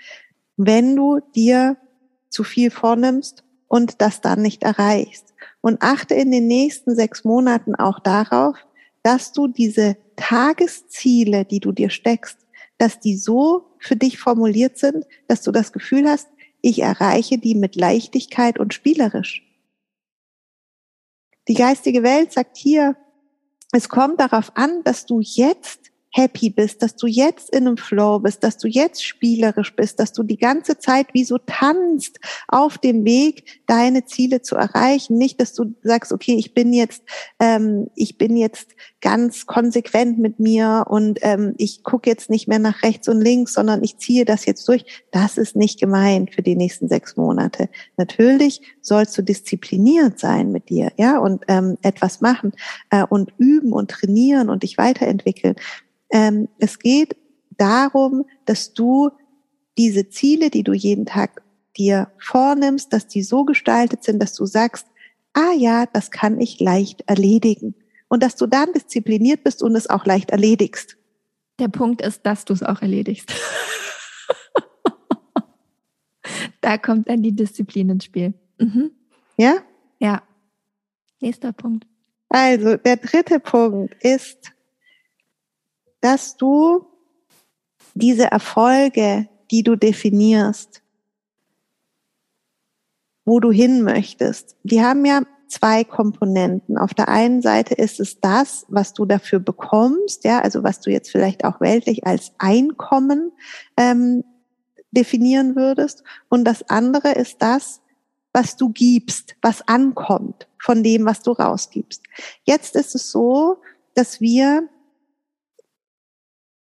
wenn 0.56 0.96
du 0.96 1.20
dir 1.36 1.76
zu 2.30 2.46
viel 2.46 2.72
vornimmst 2.72 3.44
und 3.68 4.02
das 4.02 4.22
dann 4.22 4.42
nicht 4.42 4.64
erreichst. 4.64 5.31
Und 5.62 5.82
achte 5.82 6.16
in 6.16 6.32
den 6.32 6.48
nächsten 6.48 6.96
sechs 6.96 7.24
Monaten 7.24 7.76
auch 7.76 8.00
darauf, 8.00 8.58
dass 9.04 9.32
du 9.32 9.48
diese 9.48 9.98
Tagesziele, 10.16 11.46
die 11.46 11.60
du 11.60 11.72
dir 11.72 11.90
steckst, 11.90 12.38
dass 12.78 13.00
die 13.00 13.16
so 13.16 13.68
für 13.80 13.96
dich 13.96 14.18
formuliert 14.20 14.78
sind, 14.78 15.06
dass 15.28 15.42
du 15.42 15.52
das 15.52 15.72
Gefühl 15.72 16.10
hast, 16.10 16.28
ich 16.62 16.82
erreiche 16.82 17.38
die 17.38 17.56
mit 17.56 17.76
Leichtigkeit 17.76 18.60
und 18.60 18.74
spielerisch. 18.74 19.44
Die 21.48 21.56
geistige 21.56 22.04
Welt 22.04 22.32
sagt 22.32 22.58
hier, 22.58 22.96
es 23.72 23.90
kommt 23.90 24.20
darauf 24.20 24.56
an, 24.56 24.84
dass 24.84 25.06
du 25.06 25.22
jetzt 25.22 25.91
happy 26.12 26.50
bist, 26.50 26.84
dass 26.84 26.96
du 26.96 27.08
jetzt 27.08 27.50
in 27.50 27.68
einem 27.68 27.78
Flow 27.78 28.20
bist, 28.20 28.44
dass 28.44 28.58
du 28.58 28.68
jetzt 28.68 29.04
spielerisch 29.04 29.76
bist, 29.76 30.00
dass 30.00 30.12
du 30.12 30.24
die 30.24 30.38
ganze 30.38 30.78
Zeit 30.78 31.08
wie 31.14 31.24
so 31.24 31.38
tanzt 31.38 32.20
auf 32.48 32.78
dem 32.78 33.06
Weg, 33.06 33.62
deine 33.66 34.06
Ziele 34.06 34.42
zu 34.42 34.56
erreichen. 34.56 35.18
Nicht, 35.18 35.40
dass 35.40 35.54
du 35.54 35.74
sagst, 35.84 36.12
okay, 36.12 36.36
ich 36.36 36.54
bin 36.54 36.74
jetzt, 36.74 37.04
ähm, 37.40 37.90
ich 37.96 38.18
bin 38.18 38.36
jetzt 38.36 38.76
ganz 39.00 39.46
konsequent 39.46 40.20
mit 40.20 40.40
mir 40.40 40.86
und 40.90 41.20
ähm, 41.22 41.56
ich 41.58 41.84
gucke 41.84 42.10
jetzt 42.10 42.30
nicht 42.30 42.48
mehr 42.48 42.60
nach 42.60 42.84
rechts 42.84 43.08
und 43.08 43.22
links, 43.22 43.54
sondern 43.54 43.84
ich 43.84 43.98
ziehe 43.98 44.26
das 44.26 44.46
jetzt 44.46 44.68
durch. 44.68 44.86
Das 45.12 45.38
ist 45.38 45.56
nicht 45.56 45.80
gemeint 45.80 46.34
für 46.34 46.42
die 46.42 46.56
nächsten 46.56 46.90
sechs 46.90 47.16
Monate. 47.16 47.70
Natürlich 47.96 48.62
sollst 48.82 49.18
du 49.18 49.22
diszipliniert 49.22 50.20
sein 50.20 50.52
mit 50.52 50.70
dir, 50.70 50.92
ja, 50.98 51.18
und 51.20 51.44
ähm, 51.48 51.78
etwas 51.82 52.20
machen 52.20 52.52
äh, 52.90 53.04
und 53.04 53.34
üben 53.38 53.72
und 53.72 53.90
trainieren 53.90 54.50
und 54.50 54.64
dich 54.64 54.78
weiterentwickeln. 54.78 55.56
Ähm, 56.12 56.50
es 56.60 56.80
geht 56.80 57.16
darum, 57.58 58.26
dass 58.46 58.74
du 58.74 59.12
diese 59.78 60.10
Ziele, 60.10 60.50
die 60.50 60.64
du 60.64 60.74
jeden 60.74 61.06
Tag 61.06 61.42
dir 61.78 62.12
vornimmst, 62.20 62.92
dass 62.92 63.08
die 63.08 63.24
so 63.24 63.46
gestaltet 63.46 64.04
sind, 64.04 64.20
dass 64.20 64.34
du 64.34 64.46
sagst, 64.46 64.88
ah 65.34 65.54
ja, 65.58 65.86
das 65.86 66.12
kann 66.12 66.40
ich 66.40 66.60
leicht 66.60 67.04
erledigen. 67.08 67.76
Und 68.10 68.24
dass 68.24 68.36
du 68.36 68.46
dann 68.46 68.74
diszipliniert 68.74 69.44
bist 69.44 69.64
und 69.64 69.76
es 69.76 69.90
auch 69.90 70.06
leicht 70.06 70.32
erledigst. 70.32 70.98
Der 71.60 71.70
Punkt 71.70 72.02
ist, 72.02 72.26
dass 72.26 72.44
du 72.44 72.54
es 72.54 72.64
auch 72.64 72.82
erledigst. 72.82 73.32
da 76.62 76.78
kommt 76.78 77.08
dann 77.08 77.24
die 77.24 77.32
Disziplin 77.32 77.90
ins 77.90 78.06
Spiel. 78.06 78.34
Mhm. 78.58 78.92
Ja? 79.38 79.60
Ja. 80.00 80.24
Nächster 81.22 81.54
Punkt. 81.54 81.88
Also, 82.30 82.78
der 82.78 82.98
dritte 82.98 83.40
Punkt 83.40 83.96
ist, 84.04 84.52
dass 86.02 86.38
du 86.38 86.86
diese 87.94 88.26
Erfolge, 88.26 89.28
die 89.52 89.64
du 89.64 89.76
definierst, 89.76 90.82
wo 93.26 93.40
du 93.40 93.52
hin 93.52 93.84
möchtest, 93.84 94.56
die 94.64 94.82
haben 94.82 95.06
ja 95.06 95.22
zwei 95.48 95.84
Komponenten. 95.84 96.78
Auf 96.78 96.94
der 96.94 97.10
einen 97.10 97.42
Seite 97.42 97.76
ist 97.76 98.00
es 98.00 98.20
das, 98.20 98.66
was 98.70 98.94
du 98.94 99.06
dafür 99.06 99.40
bekommst, 99.40 100.24
ja, 100.24 100.40
also 100.40 100.64
was 100.64 100.80
du 100.80 100.90
jetzt 100.90 101.12
vielleicht 101.12 101.44
auch 101.44 101.60
weltlich 101.60 102.08
als 102.08 102.32
Einkommen 102.38 103.32
ähm, 103.78 104.24
definieren 104.92 105.56
würdest. 105.56 106.04
Und 106.30 106.46
das 106.46 106.70
andere 106.70 107.12
ist 107.12 107.42
das, 107.42 107.82
was 108.34 108.56
du 108.56 108.70
gibst, 108.70 109.36
was 109.42 109.68
ankommt 109.68 110.48
von 110.58 110.84
dem, 110.84 111.06
was 111.06 111.22
du 111.22 111.32
rausgibst. 111.32 112.04
Jetzt 112.44 112.76
ist 112.76 112.96
es 112.96 113.12
so, 113.12 113.58
dass 113.94 114.22
wir 114.22 114.70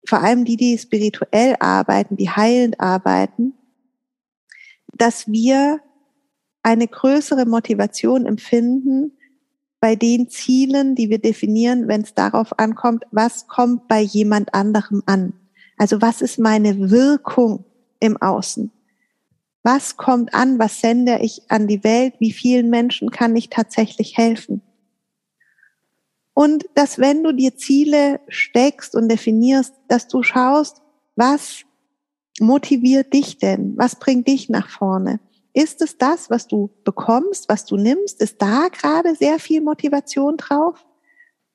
vor 0.08 0.22
allem 0.22 0.46
die, 0.46 0.58
die 0.58 0.78
spirituell 0.78 1.56
arbeiten, 1.60 2.16
die 2.18 2.30
heilend 2.30 2.80
arbeiten, 2.80 3.54
dass 4.94 5.28
wir 5.28 5.80
eine 6.64 6.88
größere 6.88 7.46
Motivation 7.46 8.26
empfinden 8.26 9.18
bei 9.80 9.96
den 9.96 10.30
Zielen, 10.30 10.96
die 10.96 11.10
wir 11.10 11.20
definieren, 11.20 11.88
wenn 11.88 12.02
es 12.02 12.14
darauf 12.14 12.58
ankommt, 12.58 13.04
was 13.12 13.48
kommt 13.48 13.88
bei 13.88 14.02
jemand 14.02 14.54
anderem 14.54 15.04
an. 15.06 15.34
Also 15.78 16.02
was 16.02 16.22
ist 16.22 16.40
meine 16.40 16.90
Wirkung 16.90 17.66
im 18.00 18.20
Außen? 18.22 18.72
Was 19.64 19.98
kommt 19.98 20.34
an? 20.34 20.60
Was 20.60 20.80
sende 20.80 21.20
ich 21.22 21.44
an 21.50 21.68
die 21.68 21.84
Welt? 21.84 22.16
Wie 22.20 22.32
vielen 22.32 22.70
Menschen 22.70 23.12
kann 23.12 23.36
ich 23.36 23.50
tatsächlich 23.50 24.18
helfen? 24.18 24.62
Und 26.36 26.66
dass 26.76 27.00
wenn 27.00 27.24
du 27.24 27.32
dir 27.32 27.56
Ziele 27.56 28.20
steckst 28.28 28.94
und 28.94 29.10
definierst, 29.10 29.74
dass 29.88 30.08
du 30.08 30.22
schaust, 30.22 30.82
was 31.16 31.62
motiviert 32.42 33.14
dich 33.14 33.38
denn? 33.38 33.74
Was 33.78 33.96
bringt 33.96 34.28
dich 34.28 34.50
nach 34.50 34.70
vorne? 34.70 35.22
Ist 35.54 35.82
es 35.82 35.98
das, 35.98 36.30
was 36.30 36.48
du 36.48 36.70
bekommst, 36.84 37.48
was 37.48 37.64
du 37.64 37.78
nimmst? 37.78 38.22
Ist 38.22 38.42
da 38.42 38.68
gerade 38.68 39.16
sehr 39.16 39.40
viel 39.40 39.62
Motivation 39.62 40.36
drauf? 40.36 40.86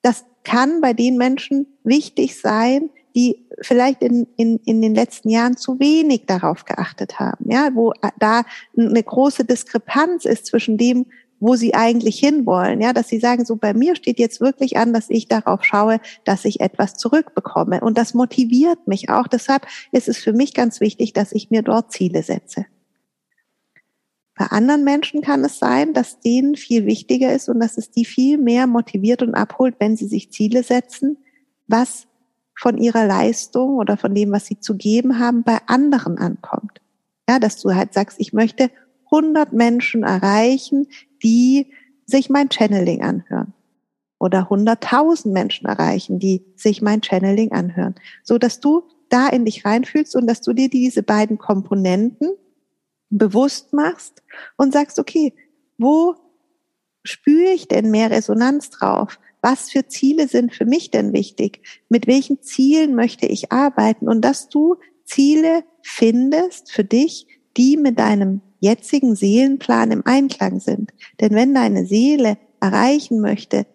Das 0.01 0.25
kann 0.43 0.81
bei 0.81 0.93
den 0.93 1.15
Menschen 1.15 1.67
wichtig 1.83 2.39
sein, 2.41 2.89
die 3.15 3.47
vielleicht 3.61 4.01
in, 4.01 4.25
in, 4.35 4.57
in 4.65 4.81
den 4.81 4.95
letzten 4.95 5.29
Jahren 5.29 5.57
zu 5.57 5.79
wenig 5.79 6.25
darauf 6.25 6.65
geachtet 6.65 7.19
haben, 7.19 7.51
ja, 7.51 7.69
wo 7.75 7.93
da 8.17 8.43
eine 8.75 9.03
große 9.03 9.45
Diskrepanz 9.45 10.25
ist 10.25 10.47
zwischen 10.47 10.77
dem, 10.77 11.05
wo 11.41 11.55
sie 11.55 11.73
eigentlich 11.73 12.19
hinwollen, 12.19 12.79
ja, 12.81 12.93
dass 12.93 13.09
sie 13.09 13.19
sagen, 13.19 13.45
so 13.45 13.55
bei 13.55 13.73
mir 13.73 13.95
steht 13.95 14.19
jetzt 14.19 14.39
wirklich 14.39 14.77
an, 14.77 14.93
dass 14.93 15.09
ich 15.09 15.27
darauf 15.27 15.65
schaue, 15.65 15.99
dass 16.23 16.45
ich 16.45 16.61
etwas 16.61 16.93
zurückbekomme. 16.93 17.81
Und 17.81 17.97
das 17.97 18.13
motiviert 18.13 18.87
mich 18.87 19.09
auch. 19.09 19.27
Deshalb 19.27 19.65
ist 19.91 20.07
es 20.07 20.19
für 20.19 20.33
mich 20.33 20.53
ganz 20.53 20.79
wichtig, 20.79 21.13
dass 21.13 21.31
ich 21.31 21.49
mir 21.49 21.63
dort 21.63 21.91
Ziele 21.91 22.21
setze. 22.21 22.67
Bei 24.35 24.45
anderen 24.45 24.83
Menschen 24.83 25.21
kann 25.21 25.43
es 25.43 25.57
sein, 25.57 25.93
dass 25.93 26.19
denen 26.19 26.55
viel 26.55 26.85
wichtiger 26.85 27.33
ist 27.33 27.49
und 27.49 27.59
dass 27.59 27.77
es 27.77 27.89
die 27.89 28.05
viel 28.05 28.37
mehr 28.37 28.67
motiviert 28.67 29.23
und 29.23 29.33
abholt, 29.33 29.75
wenn 29.79 29.97
sie 29.97 30.07
sich 30.07 30.31
Ziele 30.31 30.61
setzen, 30.61 31.17
was 31.67 32.07
von 32.55 32.77
ihrer 32.77 33.07
Leistung 33.07 33.77
oder 33.77 33.97
von 33.97 34.13
dem, 34.13 34.31
was 34.31 34.45
sie 34.45 34.59
zu 34.59 34.77
geben 34.77 35.17
haben, 35.17 35.41
bei 35.41 35.57
anderen 35.65 36.19
ankommt. 36.19 36.81
Ja, 37.27 37.39
dass 37.39 37.59
du 37.59 37.73
halt 37.73 37.93
sagst, 37.93 38.19
ich 38.19 38.31
möchte 38.31 38.69
100 39.11 39.53
Menschen 39.53 40.03
erreichen, 40.03 40.87
die 41.23 41.71
sich 42.05 42.29
mein 42.29 42.49
Channeling 42.51 43.01
anhören. 43.01 43.53
Oder 44.19 44.51
100.000 44.51 45.31
Menschen 45.31 45.65
erreichen, 45.67 46.19
die 46.19 46.45
sich 46.55 46.81
mein 46.81 47.01
Channeling 47.01 47.51
anhören. 47.51 47.95
So 48.23 48.37
dass 48.37 48.59
du 48.59 48.83
da 49.09 49.27
in 49.27 49.45
dich 49.45 49.65
reinfühlst 49.65 50.15
und 50.15 50.27
dass 50.27 50.41
du 50.41 50.53
dir 50.53 50.69
diese 50.69 51.03
beiden 51.03 51.37
Komponenten 51.37 52.31
bewusst 53.09 53.73
machst 53.73 54.23
und 54.57 54.73
sagst, 54.73 54.99
okay, 54.99 55.33
wo 55.77 56.15
spüre 57.03 57.51
ich 57.51 57.67
denn 57.67 57.91
mehr 57.91 58.11
Resonanz 58.11 58.69
drauf? 58.69 59.19
Was 59.41 59.71
für 59.71 59.87
Ziele 59.87 60.27
sind 60.27 60.53
für 60.53 60.65
mich 60.65 60.91
denn 60.91 61.13
wichtig? 61.13 61.61
Mit 61.89 62.07
welchen 62.07 62.41
Zielen 62.41 62.95
möchte 62.95 63.25
ich 63.25 63.51
arbeiten? 63.51 64.07
Und 64.07 64.21
dass 64.21 64.49
du 64.49 64.77
Ziele 65.03 65.63
findest 65.81 66.71
für 66.71 66.83
dich, 66.83 67.27
die 67.57 67.75
mit 67.75 67.99
deinem 67.99 68.41
jetzigen 68.61 69.15
Seelenplan 69.15 69.91
im 69.91 70.05
Einklang 70.05 70.61
sind. 70.61 70.91
Denn 71.19 71.31
wenn 71.35 71.53
deine 71.53 71.85
Seele 71.85 72.37
erreichen 72.61 73.19
möchte, 73.19 73.65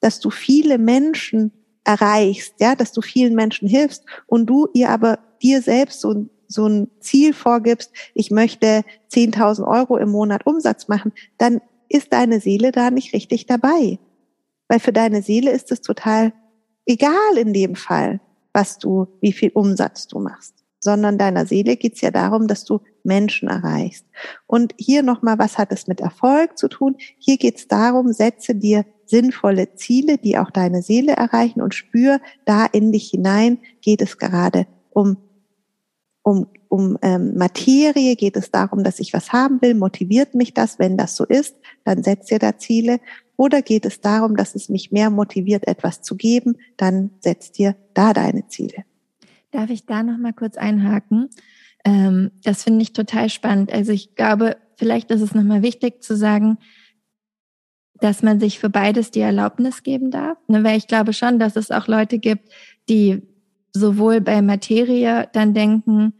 dass 0.00 0.20
du 0.20 0.30
viele 0.30 0.78
Menschen 0.78 1.52
erreichst, 1.84 2.54
ja, 2.60 2.74
dass 2.74 2.92
du 2.92 3.02
vielen 3.02 3.34
Menschen 3.34 3.68
hilfst 3.68 4.04
und 4.26 4.46
du 4.46 4.68
ihr 4.72 4.88
aber 4.88 5.18
dir 5.42 5.60
selbst 5.60 6.00
so 6.00 6.26
so 6.52 6.66
ein 6.66 6.90
Ziel 7.00 7.32
vorgibst, 7.32 7.90
ich 8.14 8.30
möchte 8.30 8.84
10.000 9.10 9.66
Euro 9.66 9.96
im 9.96 10.10
Monat 10.10 10.46
Umsatz 10.46 10.86
machen, 10.86 11.12
dann 11.38 11.62
ist 11.88 12.12
deine 12.12 12.40
Seele 12.40 12.72
da 12.72 12.90
nicht 12.90 13.14
richtig 13.14 13.46
dabei. 13.46 13.98
Weil 14.68 14.78
für 14.78 14.92
deine 14.92 15.22
Seele 15.22 15.50
ist 15.50 15.72
es 15.72 15.80
total 15.80 16.32
egal 16.86 17.36
in 17.36 17.52
dem 17.52 17.74
Fall, 17.74 18.20
was 18.52 18.78
du, 18.78 19.08
wie 19.20 19.32
viel 19.32 19.50
Umsatz 19.54 20.06
du 20.06 20.18
machst. 20.18 20.61
Sondern 20.84 21.16
deiner 21.16 21.46
Seele 21.46 21.76
geht's 21.76 22.00
ja 22.00 22.10
darum, 22.10 22.48
dass 22.48 22.64
du 22.64 22.80
Menschen 23.04 23.48
erreichst. 23.48 24.04
Und 24.46 24.74
hier 24.78 25.02
nochmal, 25.02 25.38
was 25.38 25.56
hat 25.56 25.70
es 25.70 25.86
mit 25.86 26.00
Erfolg 26.00 26.58
zu 26.58 26.68
tun? 26.68 26.96
Hier 27.18 27.38
geht's 27.38 27.68
darum, 27.68 28.12
setze 28.12 28.54
dir 28.54 28.84
sinnvolle 29.06 29.74
Ziele, 29.74 30.18
die 30.18 30.38
auch 30.38 30.50
deine 30.50 30.82
Seele 30.82 31.12
erreichen 31.12 31.62
und 31.62 31.74
spür 31.74 32.20
da 32.44 32.66
in 32.66 32.90
dich 32.92 33.10
hinein, 33.10 33.58
geht 33.80 34.02
es 34.02 34.18
gerade 34.18 34.66
um 34.90 35.16
um, 36.22 36.46
um 36.68 36.98
ähm, 37.02 37.36
Materie, 37.36 38.16
geht 38.16 38.36
es 38.36 38.50
darum, 38.50 38.84
dass 38.84 39.00
ich 39.00 39.12
was 39.12 39.32
haben 39.32 39.60
will, 39.60 39.74
motiviert 39.74 40.34
mich 40.34 40.54
das, 40.54 40.78
wenn 40.78 40.96
das 40.96 41.16
so 41.16 41.24
ist, 41.24 41.56
dann 41.84 42.02
setzt 42.02 42.30
ihr 42.30 42.38
da 42.38 42.56
Ziele. 42.56 43.00
Oder 43.36 43.62
geht 43.62 43.84
es 43.84 44.00
darum, 44.00 44.36
dass 44.36 44.54
es 44.54 44.68
mich 44.68 44.92
mehr 44.92 45.10
motiviert, 45.10 45.66
etwas 45.66 46.02
zu 46.02 46.16
geben, 46.16 46.58
dann 46.76 47.10
setzt 47.20 47.58
ihr 47.58 47.76
da 47.92 48.12
deine 48.12 48.46
Ziele. 48.46 48.84
Darf 49.52 49.70
ich 49.70 49.86
da 49.86 50.02
noch 50.02 50.18
mal 50.18 50.32
kurz 50.32 50.56
einhaken? 50.56 51.30
Ähm, 51.84 52.32
das 52.42 52.64
finde 52.64 52.82
ich 52.82 52.92
total 52.92 53.28
spannend. 53.28 53.72
Also 53.72 53.92
ich 53.92 54.16
glaube, 54.16 54.56
vielleicht 54.76 55.10
ist 55.10 55.20
es 55.20 55.34
noch 55.34 55.44
mal 55.44 55.62
wichtig 55.62 56.02
zu 56.02 56.16
sagen, 56.16 56.58
dass 58.00 58.22
man 58.22 58.40
sich 58.40 58.58
für 58.58 58.70
beides 58.70 59.10
die 59.12 59.20
Erlaubnis 59.20 59.82
geben 59.82 60.10
darf. 60.10 60.36
Ne? 60.48 60.64
Weil 60.64 60.76
ich 60.76 60.88
glaube 60.88 61.12
schon, 61.12 61.38
dass 61.38 61.54
es 61.54 61.70
auch 61.70 61.86
Leute 61.86 62.18
gibt, 62.18 62.50
die 62.88 63.22
sowohl 63.72 64.20
bei 64.20 64.42
Materie 64.42 65.28
dann 65.32 65.54
denken, 65.54 66.12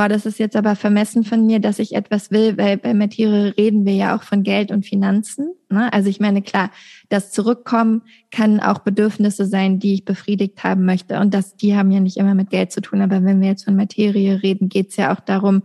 boah, 0.00 0.08
das 0.08 0.24
ist 0.24 0.38
jetzt 0.38 0.56
aber 0.56 0.76
vermessen 0.76 1.24
von 1.24 1.44
mir, 1.44 1.60
dass 1.60 1.78
ich 1.78 1.94
etwas 1.94 2.30
will, 2.30 2.56
weil 2.56 2.78
bei 2.78 2.94
Materie 2.94 3.54
reden 3.58 3.84
wir 3.84 3.92
ja 3.92 4.16
auch 4.16 4.22
von 4.22 4.42
Geld 4.42 4.70
und 4.70 4.86
Finanzen. 4.86 5.52
Ne? 5.68 5.92
Also 5.92 6.08
ich 6.08 6.20
meine, 6.20 6.40
klar, 6.40 6.70
das 7.10 7.32
Zurückkommen 7.32 8.00
kann 8.30 8.60
auch 8.60 8.78
Bedürfnisse 8.78 9.44
sein, 9.44 9.78
die 9.78 9.92
ich 9.92 10.06
befriedigt 10.06 10.64
haben 10.64 10.86
möchte. 10.86 11.20
Und 11.20 11.34
das, 11.34 11.54
die 11.54 11.76
haben 11.76 11.90
ja 11.90 12.00
nicht 12.00 12.16
immer 12.16 12.34
mit 12.34 12.48
Geld 12.48 12.72
zu 12.72 12.80
tun. 12.80 13.02
Aber 13.02 13.22
wenn 13.24 13.42
wir 13.42 13.48
jetzt 13.48 13.66
von 13.66 13.76
Materie 13.76 14.42
reden, 14.42 14.70
geht 14.70 14.88
es 14.88 14.96
ja 14.96 15.14
auch 15.14 15.20
darum, 15.20 15.64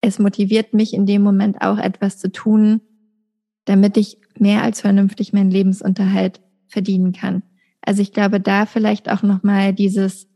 es 0.00 0.20
motiviert 0.20 0.72
mich 0.72 0.94
in 0.94 1.04
dem 1.04 1.22
Moment 1.22 1.60
auch 1.60 1.78
etwas 1.78 2.18
zu 2.18 2.30
tun, 2.30 2.80
damit 3.64 3.96
ich 3.96 4.18
mehr 4.38 4.62
als 4.62 4.80
vernünftig 4.80 5.32
meinen 5.32 5.50
Lebensunterhalt 5.50 6.40
verdienen 6.68 7.12
kann. 7.12 7.42
Also 7.82 8.00
ich 8.00 8.12
glaube, 8.12 8.38
da 8.38 8.64
vielleicht 8.64 9.10
auch 9.10 9.24
nochmal 9.24 9.74
dieses 9.74 10.29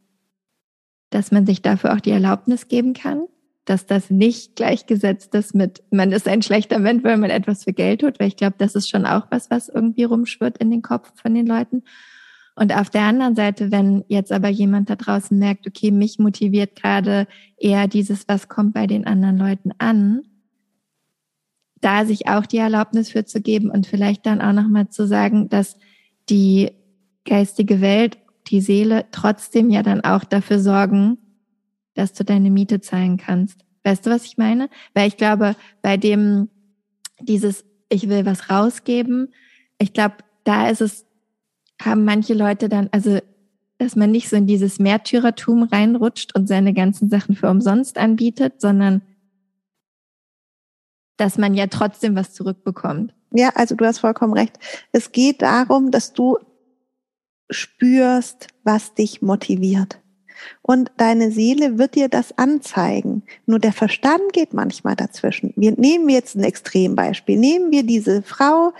dass 1.15 1.31
man 1.31 1.47
sich 1.47 1.63
dafür 1.63 1.95
auch 1.95 2.01
die 2.01 2.11
Erlaubnis 2.11 2.67
geben 2.67 2.93
kann, 2.93 3.27
dass 3.67 3.87
das 3.87 4.11
nicht 4.11 4.57
gleichgesetzt 4.57 5.33
ist 5.37 5.55
mit, 5.55 5.83
man 5.93 6.11
ist 6.11 6.27
ein 6.27 6.43
schlechter 6.43 6.81
Mensch, 6.81 7.05
weil 7.05 7.17
man 7.17 7.31
etwas 7.31 7.63
für 7.63 7.73
Geld 7.73 8.01
tut, 8.01 8.19
weil 8.19 8.29
ich 8.29 8.37
glaube, 8.37 8.57
das 8.59 8.75
ist 8.75 8.91
schon 8.91 9.07
auch 9.07 9.29
was, 9.31 9.49
was 9.49 9.69
irgendwie 9.69 10.03
rumschwirrt 10.03 10.59
in 10.59 10.73
den 10.73 10.83
Kopf 10.83 11.13
von 11.15 11.33
den 11.33 11.47
Leuten. 11.47 11.85
Und 12.57 12.75
auf 12.75 12.91
der 12.91 13.03
anderen 13.03 13.37
Seite, 13.37 13.71
wenn 13.71 14.05
jetzt 14.09 14.33
aber 14.33 14.49
jemand 14.49 14.91
da 14.91 14.97
draußen 14.97 15.39
merkt, 15.39 15.69
okay, 15.69 15.93
mich 15.93 16.19
motiviert 16.19 16.75
gerade 16.75 17.29
eher 17.57 17.87
dieses, 17.87 18.27
was 18.27 18.49
kommt 18.49 18.75
bei 18.75 18.89
den 18.89 19.07
anderen 19.07 19.39
Leuten 19.39 19.71
an, 19.79 20.23
da 21.81 22.07
sich 22.07 22.27
auch 22.27 22.47
die 22.47 22.59
Erlaubnis 22.59 23.11
für 23.11 23.25
zu 23.25 23.41
geben 23.41 23.71
und 23.71 23.87
vielleicht 23.87 24.27
dann 24.27 24.41
auch 24.41 24.53
nochmal 24.53 24.89
zu 24.89 25.07
sagen, 25.07 25.49
dass 25.49 25.77
die 26.29 26.73
geistige 27.25 27.81
Welt 27.81 28.19
die 28.49 28.61
Seele 28.61 29.07
trotzdem 29.11 29.71
ja 29.71 29.83
dann 29.83 30.03
auch 30.03 30.25
dafür 30.25 30.59
sorgen, 30.59 31.19
dass 31.95 32.13
du 32.13 32.25
deine 32.25 32.51
Miete 32.51 32.81
zahlen 32.81 33.17
kannst. 33.17 33.65
Weißt 33.85 34.07
du, 34.07 34.11
was 34.11 34.25
ich 34.25 34.39
meine? 34.39 34.69
Weil 34.95 35.09
ich 35.09 35.17
glaube, 35.17 35.57
bei 35.83 35.97
dem 35.97 36.49
dieses, 37.21 37.65
ich 37.89 38.09
will 38.09 38.27
was 38.27 38.51
rausgeben, 38.51 39.33
ich 39.79 39.93
glaube, 39.93 40.17
da 40.45 40.69
ist 40.69 40.81
es, 40.81 41.07
haben 41.81 42.05
manche 42.05 42.35
Leute 42.35 42.69
dann, 42.69 42.89
also, 42.93 43.19
dass 43.79 43.97
man 43.97 44.11
nicht 44.11 44.29
so 44.29 44.37
in 44.37 44.47
dieses 44.47 44.79
Märtyrertum 44.79 45.65
reinrutscht 45.65 46.35
und 46.35 46.47
seine 46.47 46.73
ganzen 46.75 47.09
Sachen 47.11 47.35
für 47.35 47.51
umsonst 47.51 47.99
anbietet, 47.99 48.61
sondern 48.61 49.03
dass 51.17 51.39
man 51.39 51.55
ja 51.55 51.67
trotzdem 51.67 52.17
was 52.17 52.33
zurückbekommt. 52.33 53.15
Ja, 53.33 53.51
also 53.55 53.75
du 53.75 53.85
hast 53.85 53.99
vollkommen 53.99 54.33
recht. 54.33 54.59
Es 54.93 55.13
geht 55.13 55.43
darum, 55.43 55.91
dass 55.91 56.13
du 56.13 56.39
spürst, 57.51 58.49
was 58.65 58.95
dich 58.95 59.23
motiviert. 59.23 60.01
Und 60.63 60.93
deine 60.97 61.31
Seele 61.31 61.79
wird 61.79 61.95
dir 61.95 62.09
das 62.09 62.37
anzeigen. 62.37 63.23
Nur 63.47 63.59
der 63.59 63.73
Verstand 63.73 64.33
geht 64.33 64.53
manchmal 64.53 64.97
dazwischen. 64.97 65.53
Wir 65.57 65.73
nehmen 65.73 66.09
jetzt 66.09 66.37
ein 66.37 66.45
Extrembeispiel. 66.45 67.39
Nehmen 67.39 67.71
wir 67.71 67.83
diese 67.83 68.23
Frau, 68.23 68.73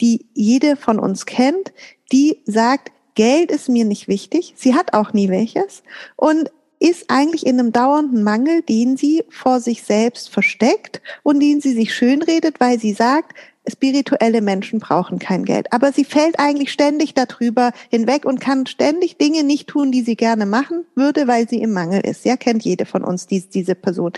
die 0.00 0.26
jede 0.34 0.76
von 0.76 0.98
uns 0.98 1.26
kennt, 1.26 1.72
die 2.12 2.42
sagt, 2.44 2.92
Geld 3.14 3.50
ist 3.50 3.68
mir 3.68 3.84
nicht 3.84 4.08
wichtig. 4.08 4.54
Sie 4.56 4.74
hat 4.74 4.94
auch 4.94 5.12
nie 5.12 5.28
welches 5.28 5.82
und 6.16 6.50
ist 6.78 7.04
eigentlich 7.08 7.46
in 7.46 7.60
einem 7.60 7.70
dauernden 7.72 8.24
Mangel, 8.24 8.62
den 8.62 8.96
sie 8.96 9.22
vor 9.28 9.60
sich 9.60 9.84
selbst 9.84 10.30
versteckt 10.30 11.00
und 11.22 11.38
den 11.38 11.60
sie 11.60 11.74
sich 11.74 11.94
schönredet, 11.94 12.58
weil 12.58 12.80
sie 12.80 12.92
sagt, 12.92 13.36
spirituelle 13.70 14.40
Menschen 14.40 14.80
brauchen 14.80 15.18
kein 15.18 15.44
Geld. 15.44 15.72
Aber 15.72 15.92
sie 15.92 16.04
fällt 16.04 16.38
eigentlich 16.38 16.72
ständig 16.72 17.14
darüber 17.14 17.72
hinweg 17.90 18.24
und 18.24 18.40
kann 18.40 18.66
ständig 18.66 19.18
Dinge 19.18 19.44
nicht 19.44 19.68
tun, 19.68 19.92
die 19.92 20.02
sie 20.02 20.16
gerne 20.16 20.46
machen 20.46 20.84
würde, 20.94 21.28
weil 21.28 21.48
sie 21.48 21.62
im 21.62 21.72
Mangel 21.72 22.00
ist. 22.00 22.24
Ja, 22.24 22.36
kennt 22.36 22.64
jede 22.64 22.86
von 22.86 23.04
uns 23.04 23.26
diese, 23.26 23.48
diese 23.48 23.74
Person. 23.74 24.12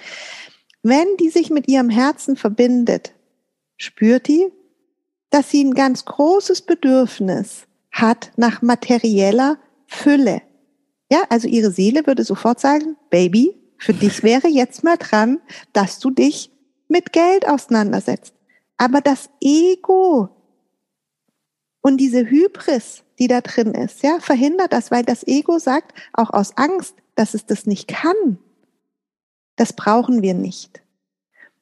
Wenn 0.82 1.06
die 1.18 1.30
sich 1.30 1.50
mit 1.50 1.68
ihrem 1.68 1.90
Herzen 1.90 2.36
verbindet, 2.36 3.12
spürt 3.76 4.28
die, 4.28 4.46
dass 5.30 5.50
sie 5.50 5.64
ein 5.64 5.74
ganz 5.74 6.04
großes 6.04 6.62
Bedürfnis 6.62 7.66
hat 7.90 8.30
nach 8.36 8.62
materieller 8.62 9.58
Fülle. 9.86 10.42
Ja, 11.10 11.24
also 11.28 11.48
ihre 11.48 11.70
Seele 11.70 12.06
würde 12.06 12.24
sofort 12.24 12.60
sagen, 12.60 12.96
Baby, 13.10 13.54
für 13.78 13.92
dich 13.92 14.22
wäre 14.22 14.48
jetzt 14.48 14.84
mal 14.84 14.96
dran, 14.96 15.40
dass 15.72 15.98
du 15.98 16.10
dich 16.10 16.50
mit 16.88 17.12
Geld 17.12 17.48
auseinandersetzt. 17.48 18.34
Aber 18.76 19.00
das 19.00 19.30
Ego 19.40 20.30
und 21.80 21.98
diese 21.98 22.28
Hybris, 22.28 23.04
die 23.18 23.28
da 23.28 23.40
drin 23.40 23.74
ist, 23.74 24.02
ja, 24.02 24.18
verhindert 24.18 24.72
das, 24.72 24.90
weil 24.90 25.04
das 25.04 25.26
Ego 25.26 25.58
sagt, 25.58 25.92
auch 26.12 26.30
aus 26.30 26.56
Angst, 26.56 26.94
dass 27.14 27.34
es 27.34 27.46
das 27.46 27.66
nicht 27.66 27.88
kann. 27.88 28.38
Das 29.56 29.74
brauchen 29.74 30.22
wir 30.22 30.34
nicht. 30.34 30.82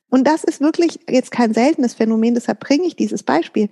Und 0.09 0.27
das 0.27 0.45
ist 0.45 0.61
wirklich 0.61 1.01
jetzt 1.09 1.33
kein 1.33 1.55
seltenes 1.55 1.95
Phänomen, 1.95 2.35
deshalb 2.35 2.61
bringe 2.61 2.87
ich 2.87 2.97
dieses 2.97 3.23
Beispiel. 3.23 3.69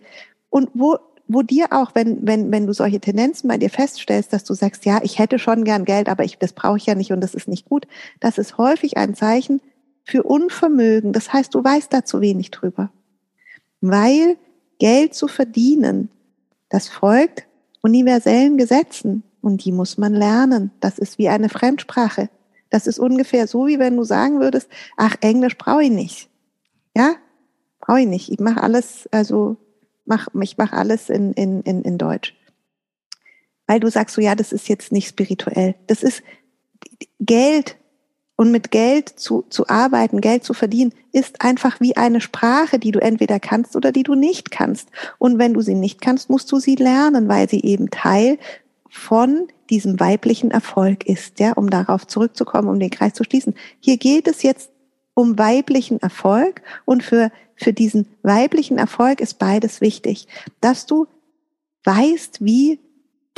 Und 0.49 0.71
wo, 0.75 0.99
wo 1.29 1.43
dir 1.43 1.69
auch, 1.71 1.95
wenn, 1.95 2.27
wenn, 2.27 2.51
wenn 2.51 2.67
du 2.67 2.73
solche 2.73 3.01
Tendenzen 3.01 3.49
bei 3.49 3.57
dir 3.57 3.71
feststellst, 3.71 4.33
dass 4.33 4.43
du 4.45 4.55
sagst, 4.55 4.85
ja, 4.85 5.01
ich 5.03 5.19
hätte 5.19 5.39
schon 5.39 5.65
gern 5.65 5.85
Geld, 5.85 6.09
aber 6.09 6.25
ich, 6.25 6.39
das 6.39 6.53
brauche 6.53 6.79
ich 6.79 6.87
ja 6.87 6.97
nicht 6.97 7.13
und 7.13 7.21
das 7.21 7.35
ist 7.35 7.47
nicht 7.47 7.67
gut, 7.67 7.87
das 8.19 8.39
ist 8.39 8.59
häufig 8.59 8.97
ein 8.97 9.15
Zeichen 9.15 9.61
für 10.03 10.25
Unvermögen. 10.25 11.13
Das 11.13 11.33
heißt, 11.33 11.55
du 11.55 11.63
weißt 11.63 11.93
da 11.93 12.05
zu 12.05 12.21
wenig 12.21 12.51
drüber 12.51 12.91
weil 13.81 14.37
Geld 14.79 15.15
zu 15.15 15.29
verdienen, 15.29 16.11
das 16.69 16.89
folgt 16.89 17.47
universellen 17.83 18.57
Gesetzen 18.57 19.23
und 19.41 19.65
die 19.65 19.73
muss 19.73 19.99
man 19.99 20.15
lernen. 20.15 20.71
Das 20.81 20.99
ist 20.99 21.19
wie 21.19 21.29
eine 21.29 21.49
Fremdsprache. 21.49 22.29
Das 22.71 22.87
ist 22.87 22.99
ungefähr 22.99 23.47
so, 23.47 23.67
wie 23.67 23.79
wenn 23.79 23.97
du 23.97 24.05
sagen 24.05 24.41
würdest, 24.41 24.69
ach, 24.97 25.17
Englisch 25.21 25.59
brauche 25.59 25.85
ich 25.85 25.91
nicht. 25.91 26.31
Ja, 26.97 27.17
brauche 27.81 28.01
ich 28.01 28.07
nicht. 28.07 28.31
Ich 28.31 28.39
mache 28.39 28.63
alles, 28.63 29.09
also 29.11 29.57
mach, 30.05 30.29
ich 30.41 30.57
mache 30.57 30.77
alles 30.77 31.11
in, 31.11 31.33
in, 31.33 31.63
in, 31.63 31.83
in 31.83 31.99
Deutsch. 31.99 32.37
Weil 33.67 33.81
du 33.81 33.91
sagst 33.91 34.15
so, 34.15 34.21
ja, 34.21 34.35
das 34.35 34.53
ist 34.53 34.69
jetzt 34.69 34.93
nicht 34.93 35.09
spirituell. 35.09 35.75
Das 35.87 36.03
ist 36.03 36.23
Geld 37.19 37.77
und 38.41 38.53
mit 38.53 38.71
Geld 38.71 39.11
zu, 39.11 39.45
zu 39.51 39.69
arbeiten, 39.69 40.23
Geld 40.23 40.45
zu 40.45 40.55
verdienen, 40.55 40.95
ist 41.13 41.43
einfach 41.43 41.79
wie 41.79 41.99
eine 41.99 42.23
Sprache, 42.23 42.79
die 42.79 42.91
du 42.91 42.99
entweder 42.99 43.39
kannst 43.39 43.77
oder 43.77 43.93
die 43.93 44.03
du 44.03 44.15
nicht 44.15 44.51
kannst. 44.51 44.89
Und 45.19 45.39
wenn 45.39 45.53
du 45.53 45.61
sie 45.61 45.75
nicht 45.75 46.01
kannst, 46.01 46.31
musst 46.31 46.51
du 46.51 46.59
sie 46.59 46.77
lernen, 46.77 47.29
weil 47.29 47.51
sie 47.51 47.61
eben 47.61 47.91
Teil 47.91 48.39
von 48.89 49.49
diesem 49.69 50.01
weiblichen 50.01 50.51
Erfolg 50.51 51.05
ist, 51.05 51.39
ja, 51.39 51.53
um 51.53 51.69
darauf 51.69 52.07
zurückzukommen, 52.07 52.69
um 52.69 52.81
den 52.81 52.89
Kreis 52.89 53.13
zu 53.13 53.25
schließen. 53.25 53.55
Hier 53.79 53.99
geht 53.99 54.27
es 54.27 54.43
jetzt 54.43 54.71
um 55.13 55.39
weiblichen 55.39 56.01
Erfolg 56.01 56.63
und 56.87 57.03
für, 57.03 57.31
für 57.57 57.75
diesen 57.75 58.07
weiblichen 58.23 58.79
Erfolg 58.79 59.21
ist 59.21 59.39
beides 59.39 59.83
wichtig, 59.83 60.29
dass 60.63 60.87
du 60.87 61.09
weißt, 61.85 62.43
wie 62.43 62.79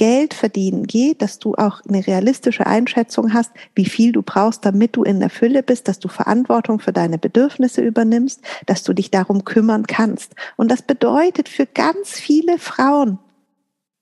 Geld 0.02 0.34
verdienen 0.34 0.88
geht, 0.88 1.22
dass 1.22 1.38
du 1.38 1.54
auch 1.54 1.80
eine 1.88 2.04
realistische 2.04 2.66
Einschätzung 2.66 3.32
hast, 3.32 3.52
wie 3.76 3.84
viel 3.84 4.10
du 4.10 4.22
brauchst, 4.22 4.64
damit 4.64 4.96
du 4.96 5.04
in 5.04 5.20
der 5.20 5.30
Fülle 5.30 5.62
bist, 5.62 5.86
dass 5.86 6.00
du 6.00 6.08
Verantwortung 6.08 6.80
für 6.80 6.92
deine 6.92 7.18
Bedürfnisse 7.18 7.82
übernimmst, 7.82 8.40
dass 8.66 8.82
du 8.82 8.94
dich 8.94 9.12
darum 9.12 9.44
kümmern 9.44 9.86
kannst. 9.86 10.34
Und 10.56 10.72
das 10.72 10.82
bedeutet 10.82 11.48
für 11.48 11.66
ganz 11.66 12.18
viele 12.18 12.58
Frauen, 12.58 13.20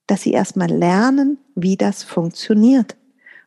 dass 0.07 0.23
sie 0.23 0.31
erstmal 0.31 0.71
lernen, 0.71 1.37
wie 1.53 1.77
das 1.77 2.01
funktioniert. 2.01 2.95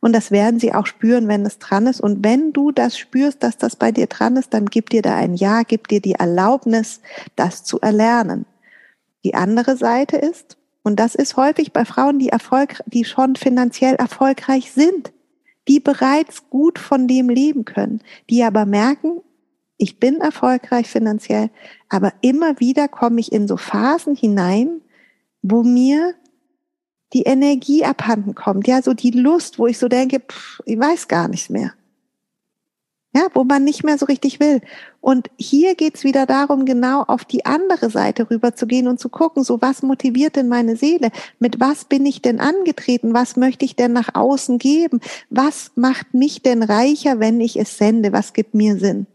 Und 0.00 0.12
das 0.12 0.30
werden 0.30 0.60
sie 0.60 0.72
auch 0.72 0.86
spüren, 0.86 1.26
wenn 1.26 1.44
es 1.44 1.58
dran 1.58 1.88
ist. 1.88 2.00
Und 2.00 2.22
wenn 2.22 2.52
du 2.52 2.70
das 2.70 2.96
spürst, 2.96 3.42
dass 3.42 3.58
das 3.58 3.74
bei 3.74 3.90
dir 3.90 4.06
dran 4.06 4.36
ist, 4.36 4.54
dann 4.54 4.66
gib 4.66 4.90
dir 4.90 5.02
da 5.02 5.16
ein 5.16 5.34
Ja, 5.34 5.64
gib 5.64 5.88
dir 5.88 6.00
die 6.00 6.14
Erlaubnis, 6.14 7.00
das 7.34 7.64
zu 7.64 7.80
erlernen. 7.80 8.46
Die 9.24 9.34
andere 9.34 9.76
Seite 9.76 10.18
ist, 10.18 10.56
und 10.84 11.00
das 11.00 11.14
ist 11.14 11.36
häufig 11.36 11.72
bei 11.72 11.84
Frauen, 11.84 12.18
die 12.18 12.28
Erfolg, 12.28 12.82
die 12.86 13.04
schon 13.04 13.36
finanziell 13.36 13.94
erfolgreich 13.94 14.70
sind, 14.70 15.12
die 15.66 15.80
bereits 15.80 16.50
gut 16.50 16.78
von 16.78 17.08
dem 17.08 17.30
leben 17.30 17.64
können, 17.64 18.02
die 18.28 18.44
aber 18.44 18.66
merken, 18.66 19.22
ich 19.78 19.98
bin 19.98 20.20
erfolgreich 20.20 20.86
finanziell, 20.86 21.50
aber 21.88 22.12
immer 22.20 22.60
wieder 22.60 22.86
komme 22.86 23.18
ich 23.18 23.32
in 23.32 23.48
so 23.48 23.56
Phasen 23.56 24.14
hinein, 24.14 24.82
wo 25.42 25.62
mir 25.62 26.14
die 27.14 27.22
Energie 27.22 27.84
abhanden 27.84 28.34
kommt, 28.34 28.68
ja, 28.68 28.82
so 28.82 28.92
die 28.92 29.10
Lust, 29.10 29.58
wo 29.58 29.66
ich 29.66 29.78
so 29.78 29.88
denke, 29.88 30.20
pff, 30.20 30.60
ich 30.66 30.78
weiß 30.78 31.08
gar 31.08 31.28
nicht 31.28 31.48
mehr 31.48 31.72
ja, 33.14 33.28
wo 33.32 33.44
man 33.44 33.64
nicht 33.64 33.84
mehr 33.84 33.96
so 33.96 34.06
richtig 34.06 34.40
will. 34.40 34.60
Und 35.00 35.30
hier 35.38 35.74
geht's 35.74 36.02
wieder 36.02 36.26
darum, 36.26 36.64
genau 36.64 37.02
auf 37.02 37.24
die 37.24 37.46
andere 37.46 37.90
Seite 37.90 38.28
rüber 38.30 38.54
zu 38.54 38.66
gehen 38.66 38.88
und 38.88 38.98
zu 38.98 39.08
gucken, 39.08 39.44
so 39.44 39.62
was 39.62 39.82
motiviert 39.82 40.36
denn 40.36 40.48
meine 40.48 40.76
Seele? 40.76 41.10
Mit 41.38 41.60
was 41.60 41.84
bin 41.84 42.04
ich 42.06 42.22
denn 42.22 42.40
angetreten? 42.40 43.14
Was 43.14 43.36
möchte 43.36 43.64
ich 43.64 43.76
denn 43.76 43.92
nach 43.92 44.14
außen 44.14 44.58
geben? 44.58 45.00
Was 45.30 45.70
macht 45.76 46.12
mich 46.14 46.42
denn 46.42 46.62
reicher, 46.62 47.20
wenn 47.20 47.40
ich 47.40 47.56
es 47.58 47.78
sende? 47.78 48.12
Was 48.12 48.32
gibt 48.32 48.54
mir 48.54 48.78
Sinn? 48.78 49.06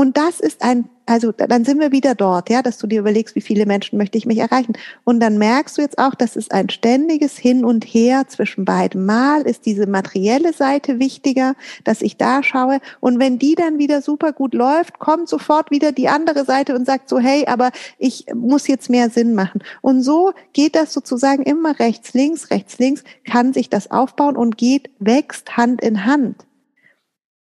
Und 0.00 0.16
das 0.16 0.40
ist 0.40 0.62
ein, 0.62 0.88
also 1.04 1.30
dann 1.30 1.66
sind 1.66 1.78
wir 1.78 1.92
wieder 1.92 2.14
dort, 2.14 2.48
ja, 2.48 2.62
dass 2.62 2.78
du 2.78 2.86
dir 2.86 3.00
überlegst, 3.00 3.34
wie 3.34 3.42
viele 3.42 3.66
Menschen 3.66 3.98
möchte 3.98 4.16
ich 4.16 4.24
mich 4.24 4.38
erreichen. 4.38 4.72
Und 5.04 5.20
dann 5.20 5.36
merkst 5.36 5.76
du 5.76 5.82
jetzt 5.82 5.98
auch, 5.98 6.14
das 6.14 6.36
ist 6.36 6.52
ein 6.52 6.70
ständiges 6.70 7.36
Hin 7.36 7.66
und 7.66 7.84
Her 7.84 8.26
zwischen 8.26 8.64
beiden. 8.64 9.04
Mal 9.04 9.42
ist 9.42 9.66
diese 9.66 9.86
materielle 9.86 10.54
Seite 10.54 11.00
wichtiger, 11.00 11.54
dass 11.84 12.00
ich 12.00 12.16
da 12.16 12.42
schaue. 12.42 12.78
Und 13.00 13.18
wenn 13.18 13.38
die 13.38 13.54
dann 13.54 13.76
wieder 13.78 14.00
super 14.00 14.32
gut 14.32 14.54
läuft, 14.54 15.00
kommt 15.00 15.28
sofort 15.28 15.70
wieder 15.70 15.92
die 15.92 16.08
andere 16.08 16.46
Seite 16.46 16.74
und 16.74 16.86
sagt 16.86 17.10
so, 17.10 17.18
hey, 17.18 17.44
aber 17.46 17.70
ich 17.98 18.24
muss 18.34 18.68
jetzt 18.68 18.88
mehr 18.88 19.10
Sinn 19.10 19.34
machen. 19.34 19.62
Und 19.82 20.00
so 20.00 20.32
geht 20.54 20.76
das 20.76 20.94
sozusagen 20.94 21.42
immer 21.42 21.78
rechts, 21.78 22.14
links, 22.14 22.50
rechts, 22.50 22.78
links, 22.78 23.04
kann 23.30 23.52
sich 23.52 23.68
das 23.68 23.90
aufbauen 23.90 24.38
und 24.38 24.56
geht, 24.56 24.88
wächst 24.98 25.58
Hand 25.58 25.82
in 25.82 26.06
Hand. 26.06 26.36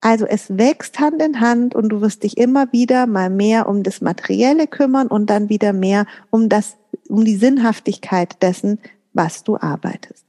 Also 0.07 0.25
es 0.25 0.57
wächst 0.57 1.01
Hand 1.01 1.21
in 1.21 1.40
Hand 1.40 1.75
und 1.75 1.88
du 1.88 2.01
wirst 2.01 2.23
dich 2.23 2.38
immer 2.38 2.73
wieder 2.73 3.09
mal 3.09 3.29
mehr 3.29 3.69
um 3.69 3.83
das 3.83 4.01
Materielle 4.01 4.69
kümmern 4.69 5.09
und 5.09 5.29
dann 5.31 5.49
wieder 5.49 5.73
mehr 5.73 6.07
um 6.31 6.49
das, 6.49 6.77
um 7.09 7.25
die 7.25 7.35
Sinnhaftigkeit 7.35 8.40
dessen, 8.40 8.79
was 9.14 9.42
du 9.42 9.57
arbeitest. 9.57 10.25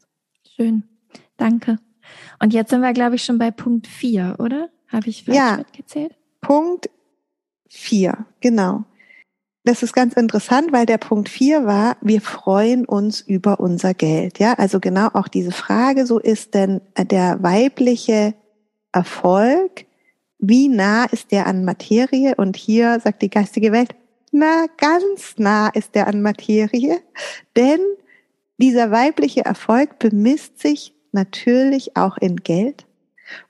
Schön. 0.55 0.81
Danke. 1.37 1.77
Und 2.39 2.55
jetzt 2.55 2.71
sind 2.71 2.81
wir, 2.81 2.91
glaube 2.93 3.17
ich, 3.17 3.23
schon 3.23 3.37
bei 3.37 3.51
Punkt 3.51 3.85
vier, 3.85 4.37
oder? 4.39 4.69
Habe 4.87 5.09
ich 5.09 5.25
falsch 5.25 5.37
ja, 5.37 5.57
mitgezählt? 5.57 6.15
Punkt 6.41 6.89
vier, 7.69 8.25
genau. 8.39 8.83
Das 9.63 9.83
ist 9.83 9.93
ganz 9.93 10.15
interessant, 10.15 10.71
weil 10.71 10.87
der 10.87 10.97
Punkt 10.97 11.29
vier 11.29 11.67
war, 11.67 11.97
wir 12.01 12.21
freuen 12.21 12.83
uns 12.83 13.21
über 13.21 13.59
unser 13.59 13.93
Geld. 13.93 14.39
Ja, 14.39 14.53
also 14.53 14.79
genau 14.79 15.09
auch 15.13 15.27
diese 15.27 15.51
Frage, 15.51 16.07
so 16.07 16.17
ist 16.17 16.55
denn 16.55 16.81
der 16.97 17.43
weibliche 17.43 18.33
Erfolg, 18.91 19.85
wie 20.39 20.67
nah 20.67 21.05
ist 21.05 21.31
der 21.31 21.47
an 21.47 21.65
Materie? 21.65 22.35
Und 22.35 22.55
hier 22.55 22.99
sagt 22.99 23.21
die 23.21 23.29
geistige 23.29 23.71
Welt, 23.71 23.95
na, 24.31 24.65
ganz 24.77 25.35
nah 25.37 25.69
ist 25.69 25.95
der 25.95 26.07
an 26.07 26.21
Materie, 26.21 26.99
denn 27.55 27.79
dieser 28.57 28.91
weibliche 28.91 29.45
Erfolg 29.45 29.99
bemisst 29.99 30.59
sich 30.59 30.93
natürlich 31.11 31.95
auch 31.95 32.17
in 32.17 32.37
Geld. 32.37 32.85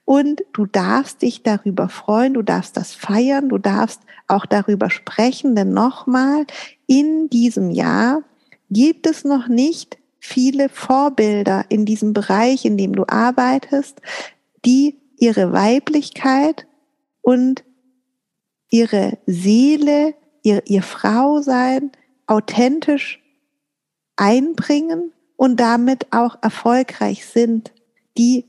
Und 0.05 0.43
du 0.53 0.65
darfst 0.65 1.21
dich 1.21 1.43
darüber 1.43 1.89
freuen, 1.89 2.33
du 2.33 2.41
darfst 2.41 2.77
das 2.77 2.93
feiern, 2.93 3.49
du 3.49 3.57
darfst 3.57 4.01
auch 4.27 4.45
darüber 4.45 4.89
sprechen, 4.89 5.55
denn 5.55 5.73
nochmal, 5.73 6.45
in 6.87 7.29
diesem 7.29 7.69
Jahr 7.69 8.23
gibt 8.69 9.07
es 9.07 9.23
noch 9.23 9.47
nicht 9.47 9.97
viele 10.19 10.69
Vorbilder 10.69 11.65
in 11.69 11.85
diesem 11.85 12.13
Bereich, 12.13 12.65
in 12.65 12.77
dem 12.77 12.95
du 12.95 13.05
arbeitest, 13.07 14.01
die 14.65 14.97
ihre 15.17 15.51
Weiblichkeit 15.51 16.67
und 17.21 17.63
ihre 18.69 19.17
Seele, 19.25 20.13
ihr, 20.43 20.63
ihr 20.65 20.83
Frausein 20.83 21.91
authentisch 22.25 23.21
einbringen 24.15 25.11
und 25.35 25.59
damit 25.59 26.07
auch 26.11 26.37
erfolgreich 26.41 27.25
sind, 27.25 27.73
die 28.17 28.45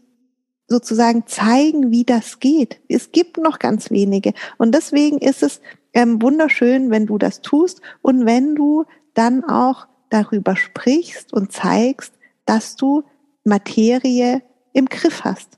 sozusagen 0.66 1.26
zeigen, 1.26 1.90
wie 1.90 2.04
das 2.04 2.40
geht. 2.40 2.80
Es 2.88 3.12
gibt 3.12 3.38
noch 3.38 3.58
ganz 3.58 3.90
wenige. 3.90 4.34
Und 4.58 4.74
deswegen 4.74 5.18
ist 5.18 5.42
es 5.42 5.60
ähm, 5.94 6.20
wunderschön, 6.20 6.90
wenn 6.90 7.06
du 7.06 7.16
das 7.18 7.40
tust 7.40 7.80
und 8.02 8.26
wenn 8.26 8.54
du 8.54 8.84
dann 9.14 9.44
auch 9.44 9.86
darüber 10.10 10.56
sprichst 10.56 11.32
und 11.32 11.52
zeigst, 11.52 12.12
dass 12.44 12.76
du 12.76 13.04
Materie 13.44 14.42
im 14.72 14.86
Griff 14.86 15.24
hast. 15.24 15.57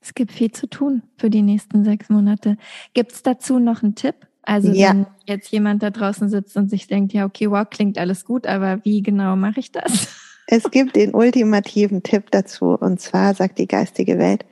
Es 0.00 0.14
gibt 0.14 0.32
viel 0.32 0.52
zu 0.52 0.68
tun 0.68 1.02
für 1.16 1.30
die 1.30 1.42
nächsten 1.42 1.84
sechs 1.84 2.08
Monate. 2.08 2.56
Gibt 2.94 3.12
es 3.12 3.22
dazu 3.22 3.58
noch 3.58 3.82
einen 3.82 3.94
Tipp? 3.94 4.14
Also 4.42 4.72
Ja. 4.72 4.90
wenn 4.90 5.06
jetzt 5.26 5.50
jemand 5.50 5.82
da 5.82 5.90
draußen 5.90 6.28
sitzt 6.30 6.56
und 6.56 6.70
sich 6.70 6.86
denkt, 6.86 7.12
ja, 7.12 7.26
okay, 7.26 7.50
wow, 7.50 7.68
klingt 7.68 7.98
alles 7.98 8.24
gut, 8.24 8.46
aber 8.46 8.82
wie 8.84 9.02
genau 9.02 9.36
mache 9.36 9.60
ich 9.60 9.72
das? 9.72 10.08
Es 10.46 10.70
gibt 10.70 10.96
den 10.96 11.14
ultimativen 11.14 12.02
Tipp 12.02 12.30
dazu 12.30 12.70
und 12.70 13.00
zwar 13.00 13.34
sagt 13.34 13.58
die 13.58 13.68
geistige 13.68 14.18
Welt, 14.18 14.46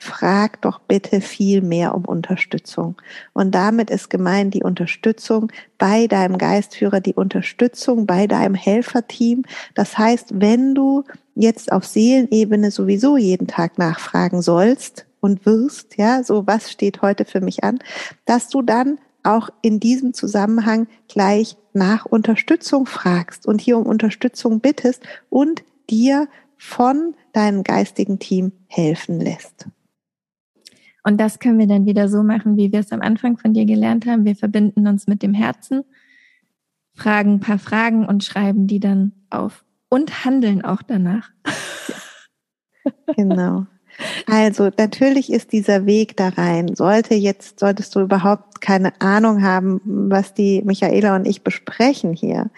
frag 0.00 0.62
doch 0.62 0.80
bitte 0.80 1.20
viel 1.20 1.60
mehr 1.60 1.94
um 1.94 2.06
Unterstützung. 2.06 2.96
Und 3.34 3.54
damit 3.54 3.90
ist 3.90 4.08
gemeint 4.08 4.54
die 4.54 4.62
Unterstützung 4.62 5.52
bei 5.76 6.06
deinem 6.06 6.38
Geistführer, 6.38 7.00
die 7.00 7.12
Unterstützung 7.12 8.06
bei 8.06 8.26
deinem 8.26 8.54
Helferteam. 8.54 9.44
Das 9.74 9.98
heißt, 9.98 10.40
wenn 10.40 10.74
du 10.74 11.04
jetzt 11.34 11.70
auf 11.70 11.84
Seelenebene 11.84 12.70
sowieso 12.70 13.18
jeden 13.18 13.46
Tag 13.46 13.76
nachfragen 13.76 14.40
sollst 14.40 15.04
und 15.20 15.44
wirst, 15.44 15.98
ja, 15.98 16.24
so 16.24 16.46
was 16.46 16.70
steht 16.72 17.02
heute 17.02 17.26
für 17.26 17.42
mich 17.42 17.62
an, 17.62 17.78
dass 18.24 18.48
du 18.48 18.62
dann 18.62 18.98
auch 19.22 19.50
in 19.60 19.80
diesem 19.80 20.14
Zusammenhang 20.14 20.86
gleich 21.08 21.58
nach 21.74 22.06
Unterstützung 22.06 22.86
fragst 22.86 23.46
und 23.46 23.60
hier 23.60 23.76
um 23.76 23.84
Unterstützung 23.84 24.60
bittest 24.60 25.02
und 25.28 25.62
dir 25.90 26.26
von 26.56 27.14
deinem 27.34 27.64
geistigen 27.64 28.18
Team 28.18 28.52
helfen 28.66 29.20
lässt. 29.20 29.66
Und 31.02 31.18
das 31.18 31.38
können 31.38 31.58
wir 31.58 31.66
dann 31.66 31.86
wieder 31.86 32.08
so 32.08 32.22
machen, 32.22 32.56
wie 32.56 32.72
wir 32.72 32.80
es 32.80 32.92
am 32.92 33.00
Anfang 33.00 33.38
von 33.38 33.54
dir 33.54 33.64
gelernt 33.64 34.06
haben. 34.06 34.24
Wir 34.24 34.36
verbinden 34.36 34.86
uns 34.86 35.06
mit 35.06 35.22
dem 35.22 35.34
Herzen, 35.34 35.84
fragen 36.94 37.34
ein 37.34 37.40
paar 37.40 37.58
Fragen 37.58 38.06
und 38.06 38.24
schreiben 38.24 38.66
die 38.66 38.80
dann 38.80 39.12
auf 39.30 39.64
und 39.88 40.24
handeln 40.24 40.64
auch 40.64 40.82
danach. 40.82 41.30
Genau. 43.16 43.66
Also 44.26 44.70
natürlich 44.78 45.32
ist 45.32 45.52
dieser 45.52 45.86
Weg 45.86 46.16
da 46.16 46.28
rein. 46.28 46.74
Sollte 46.74 47.14
jetzt, 47.14 47.60
solltest 47.60 47.94
du 47.94 48.00
überhaupt 48.00 48.60
keine 48.60 48.98
Ahnung 49.00 49.42
haben, 49.42 49.80
was 49.84 50.34
die 50.34 50.62
Michaela 50.62 51.16
und 51.16 51.26
ich 51.26 51.42
besprechen 51.42 52.14
hier, 52.14 52.50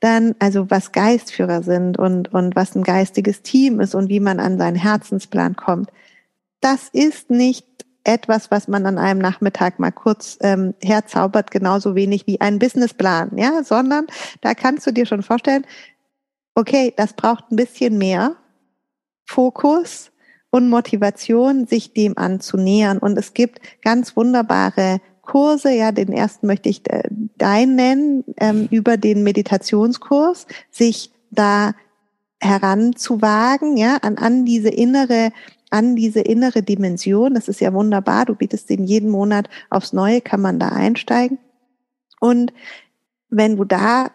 dann, 0.00 0.34
also 0.38 0.70
was 0.70 0.92
Geistführer 0.92 1.62
sind 1.62 1.98
und, 1.98 2.32
und 2.32 2.56
was 2.56 2.74
ein 2.74 2.84
geistiges 2.84 3.42
Team 3.42 3.80
ist 3.80 3.94
und 3.94 4.08
wie 4.08 4.20
man 4.20 4.40
an 4.40 4.58
seinen 4.58 4.76
Herzensplan 4.76 5.56
kommt. 5.56 5.90
Das 6.60 6.88
ist 6.88 7.30
nicht 7.30 7.66
etwas, 8.06 8.50
was 8.50 8.68
man 8.68 8.86
an 8.86 8.98
einem 8.98 9.20
Nachmittag 9.20 9.78
mal 9.78 9.90
kurz 9.90 10.38
ähm, 10.40 10.74
herzaubert, 10.80 11.50
genauso 11.50 11.94
wenig 11.94 12.26
wie 12.26 12.40
ein 12.40 12.58
Businessplan, 12.58 13.36
ja, 13.36 13.64
sondern 13.64 14.06
da 14.40 14.54
kannst 14.54 14.86
du 14.86 14.92
dir 14.92 15.06
schon 15.06 15.22
vorstellen, 15.22 15.66
okay, 16.54 16.94
das 16.96 17.12
braucht 17.14 17.50
ein 17.50 17.56
bisschen 17.56 17.98
mehr 17.98 18.36
Fokus 19.24 20.12
und 20.50 20.70
Motivation, 20.70 21.66
sich 21.66 21.92
dem 21.92 22.16
anzunähern. 22.16 22.98
Und 22.98 23.18
es 23.18 23.34
gibt 23.34 23.60
ganz 23.82 24.16
wunderbare 24.16 25.00
Kurse, 25.22 25.72
ja, 25.72 25.90
den 25.90 26.12
ersten 26.12 26.46
möchte 26.46 26.68
ich 26.68 26.88
äh, 26.88 27.02
dein 27.36 27.74
nennen, 27.74 28.24
ähm, 28.38 28.68
über 28.70 28.96
den 28.96 29.24
Meditationskurs, 29.24 30.46
sich 30.70 31.12
da 31.30 31.72
heranzuwagen, 32.40 33.76
ja, 33.76 33.96
an, 34.02 34.18
an 34.18 34.44
diese 34.44 34.68
innere, 34.68 35.32
an 35.70 35.96
diese 35.96 36.20
innere 36.20 36.62
Dimension. 36.62 37.34
Das 37.34 37.48
ist 37.48 37.60
ja 37.60 37.72
wunderbar. 37.72 38.26
Du 38.26 38.34
bietest 38.34 38.70
den 38.70 38.84
jeden 38.84 39.10
Monat 39.10 39.48
aufs 39.70 39.92
Neue, 39.92 40.20
kann 40.20 40.40
man 40.40 40.58
da 40.58 40.68
einsteigen. 40.68 41.38
Und 42.20 42.52
wenn 43.28 43.56
du 43.56 43.64
da 43.64 44.10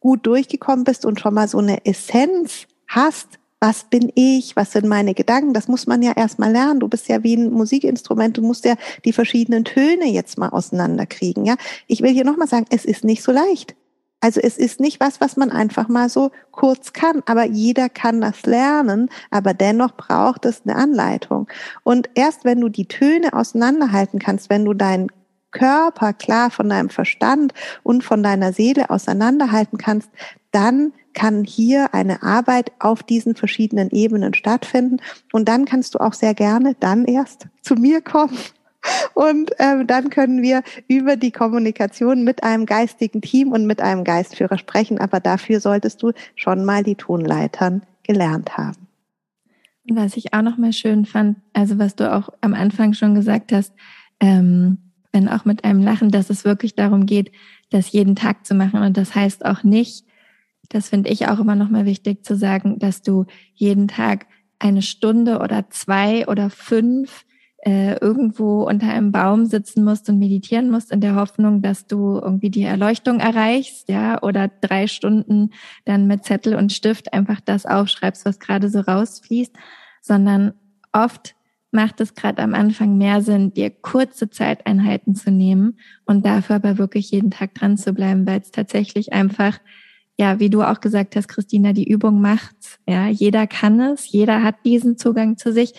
gut 0.00 0.26
durchgekommen 0.26 0.84
bist 0.84 1.04
und 1.04 1.20
schon 1.20 1.34
mal 1.34 1.48
so 1.48 1.58
eine 1.58 1.84
Essenz 1.84 2.66
hast, 2.86 3.38
was 3.60 3.84
bin 3.84 4.12
ich, 4.14 4.54
was 4.54 4.72
sind 4.72 4.86
meine 4.86 5.14
Gedanken, 5.14 5.52
das 5.52 5.66
muss 5.66 5.86
man 5.86 6.00
ja 6.02 6.12
erstmal 6.12 6.52
lernen. 6.52 6.78
Du 6.78 6.88
bist 6.88 7.08
ja 7.08 7.24
wie 7.24 7.36
ein 7.36 7.50
Musikinstrument, 7.50 8.36
du 8.36 8.42
musst 8.42 8.64
ja 8.64 8.76
die 9.04 9.12
verschiedenen 9.12 9.64
Töne 9.64 10.06
jetzt 10.06 10.38
mal 10.38 10.50
auseinanderkriegen, 10.50 11.44
ja. 11.44 11.56
Ich 11.88 12.00
will 12.00 12.12
hier 12.12 12.24
nochmal 12.24 12.46
sagen, 12.46 12.66
es 12.70 12.84
ist 12.84 13.04
nicht 13.04 13.22
so 13.22 13.32
leicht. 13.32 13.74
Also 14.20 14.40
es 14.40 14.58
ist 14.58 14.80
nicht 14.80 14.98
was, 15.00 15.20
was 15.20 15.36
man 15.36 15.50
einfach 15.50 15.88
mal 15.88 16.08
so 16.08 16.32
kurz 16.50 16.92
kann, 16.92 17.22
aber 17.26 17.44
jeder 17.44 17.88
kann 17.88 18.20
das 18.20 18.42
lernen, 18.46 19.10
aber 19.30 19.54
dennoch 19.54 19.96
braucht 19.96 20.44
es 20.44 20.62
eine 20.64 20.74
Anleitung. 20.74 21.48
Und 21.84 22.10
erst 22.14 22.44
wenn 22.44 22.60
du 22.60 22.68
die 22.68 22.86
Töne 22.86 23.32
auseinanderhalten 23.32 24.18
kannst, 24.18 24.50
wenn 24.50 24.64
du 24.64 24.74
deinen 24.74 25.08
Körper 25.50 26.12
klar 26.12 26.50
von 26.50 26.68
deinem 26.68 26.90
Verstand 26.90 27.54
und 27.82 28.04
von 28.04 28.22
deiner 28.22 28.52
Seele 28.52 28.90
auseinanderhalten 28.90 29.78
kannst, 29.78 30.10
dann 30.50 30.92
kann 31.14 31.44
hier 31.44 31.94
eine 31.94 32.22
Arbeit 32.22 32.72
auf 32.78 33.02
diesen 33.02 33.34
verschiedenen 33.34 33.90
Ebenen 33.90 34.34
stattfinden. 34.34 34.98
Und 35.32 35.48
dann 35.48 35.64
kannst 35.64 35.94
du 35.94 36.00
auch 36.00 36.12
sehr 36.12 36.34
gerne 36.34 36.76
dann 36.78 37.04
erst 37.04 37.46
zu 37.62 37.74
mir 37.74 38.00
kommen. 38.00 38.36
Und 39.14 39.50
ähm, 39.58 39.86
dann 39.86 40.10
können 40.10 40.42
wir 40.42 40.62
über 40.86 41.16
die 41.16 41.32
Kommunikation 41.32 42.24
mit 42.24 42.42
einem 42.44 42.66
geistigen 42.66 43.20
Team 43.20 43.52
und 43.52 43.66
mit 43.66 43.80
einem 43.80 44.04
Geistführer 44.04 44.58
sprechen. 44.58 44.98
Aber 44.98 45.20
dafür 45.20 45.60
solltest 45.60 46.02
du 46.02 46.12
schon 46.36 46.64
mal 46.64 46.84
die 46.84 46.94
Tonleitern 46.94 47.82
gelernt 48.04 48.56
haben. 48.56 48.86
Was 49.90 50.16
ich 50.16 50.34
auch 50.34 50.42
noch 50.42 50.58
mal 50.58 50.72
schön 50.72 51.06
fand, 51.06 51.38
also 51.52 51.78
was 51.78 51.96
du 51.96 52.12
auch 52.12 52.28
am 52.40 52.54
Anfang 52.54 52.92
schon 52.92 53.14
gesagt 53.14 53.52
hast, 53.52 53.72
ähm, 54.20 54.78
wenn 55.12 55.28
auch 55.28 55.44
mit 55.44 55.64
einem 55.64 55.82
Lachen, 55.82 56.10
dass 56.10 56.30
es 56.30 56.44
wirklich 56.44 56.74
darum 56.74 57.06
geht, 57.06 57.32
das 57.70 57.90
jeden 57.92 58.14
Tag 58.14 58.46
zu 58.46 58.54
machen. 58.54 58.82
Und 58.82 58.96
das 58.96 59.14
heißt 59.14 59.44
auch 59.44 59.64
nicht, 59.64 60.04
das 60.68 60.90
finde 60.90 61.10
ich 61.10 61.28
auch 61.28 61.38
immer 61.38 61.54
noch 61.54 61.70
mal 61.70 61.86
wichtig 61.86 62.24
zu 62.24 62.36
sagen, 62.36 62.78
dass 62.78 63.02
du 63.02 63.24
jeden 63.54 63.88
Tag 63.88 64.26
eine 64.58 64.82
Stunde 64.82 65.38
oder 65.38 65.70
zwei 65.70 66.26
oder 66.26 66.50
fünf 66.50 67.24
äh, 67.58 67.98
irgendwo 67.98 68.62
unter 68.62 68.88
einem 68.88 69.10
Baum 69.10 69.46
sitzen 69.46 69.84
musst 69.84 70.08
und 70.08 70.18
meditieren 70.18 70.70
musst 70.70 70.92
in 70.92 71.00
der 71.00 71.16
Hoffnung, 71.16 71.60
dass 71.60 71.86
du 71.86 72.18
irgendwie 72.18 72.50
die 72.50 72.62
Erleuchtung 72.62 73.18
erreichst, 73.18 73.88
ja, 73.88 74.22
oder 74.22 74.48
drei 74.48 74.86
Stunden 74.86 75.50
dann 75.84 76.06
mit 76.06 76.24
Zettel 76.24 76.54
und 76.54 76.72
Stift 76.72 77.12
einfach 77.12 77.40
das 77.40 77.66
aufschreibst, 77.66 78.24
was 78.24 78.38
gerade 78.38 78.70
so 78.70 78.80
rausfließt, 78.80 79.54
sondern 80.00 80.54
oft 80.92 81.34
macht 81.70 82.00
es 82.00 82.14
gerade 82.14 82.42
am 82.42 82.54
Anfang 82.54 82.96
mehr 82.96 83.20
Sinn, 83.22 83.52
dir 83.52 83.70
kurze 83.70 84.30
Zeiteinheiten 84.30 85.14
zu 85.14 85.30
nehmen 85.30 85.78
und 86.06 86.24
dafür 86.24 86.56
aber 86.56 86.78
wirklich 86.78 87.10
jeden 87.10 87.30
Tag 87.30 87.54
dran 87.54 87.76
zu 87.76 87.92
bleiben, 87.92 88.26
weil 88.26 88.40
es 88.40 88.52
tatsächlich 88.52 89.12
einfach 89.12 89.58
ja, 90.20 90.40
wie 90.40 90.50
du 90.50 90.62
auch 90.62 90.80
gesagt 90.80 91.14
hast, 91.14 91.28
Christina, 91.28 91.72
die 91.72 91.88
Übung 91.88 92.20
macht's. 92.20 92.80
Ja, 92.88 93.06
jeder 93.06 93.46
kann 93.46 93.78
es, 93.78 94.10
jeder 94.10 94.42
hat 94.42 94.56
diesen 94.64 94.98
Zugang 94.98 95.36
zu 95.36 95.52
sich. 95.52 95.74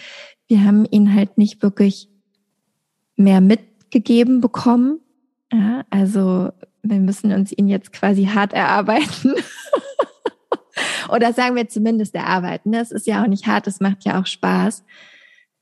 Wir 0.50 0.66
haben 0.66 0.86
ihn 0.92 1.16
halt 1.16 1.38
nicht 1.38 1.62
wirklich 1.62 2.10
mehr 3.16 3.40
mitgegeben 3.40 4.42
bekommen. 4.42 5.00
Ja, 5.54 5.86
also 5.90 6.50
wir 6.84 7.00
müssen 7.00 7.32
uns 7.32 7.52
ihn 7.52 7.70
jetzt 7.70 7.94
quasi 7.94 8.26
hart 8.26 8.52
erarbeiten. 8.52 9.34
Oder 11.10 11.34
sagen 11.34 11.56
wir 11.56 11.70
zumindest 11.70 12.16
erarbeiten. 12.16 12.74
Es 12.74 12.92
ist 12.92 13.08
ja 13.08 13.24
auch 13.24 13.28
nicht 13.28 13.48
hart, 13.48 13.68
es 13.68 13.80
macht 13.80 14.04
ja 14.06 14.20
auch 14.20 14.26
Spaß. 14.26 14.84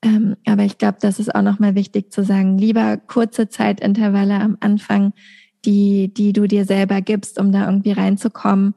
Ähm, 0.02 0.36
aber 0.46 0.64
ich 0.64 0.78
glaube, 0.78 0.98
das 1.00 1.18
ist 1.18 1.34
auch 1.34 1.42
nochmal 1.42 1.74
wichtig 1.74 2.12
zu 2.12 2.24
sagen. 2.24 2.58
Lieber 2.58 2.96
kurze 2.96 3.48
Zeitintervalle 3.48 4.40
am 4.40 4.56
Anfang, 4.60 5.12
die, 5.64 6.12
die 6.12 6.32
du 6.32 6.46
dir 6.46 6.64
selber 6.64 7.00
gibst, 7.00 7.38
um 7.38 7.52
da 7.52 7.66
irgendwie 7.66 7.92
reinzukommen 7.92 8.74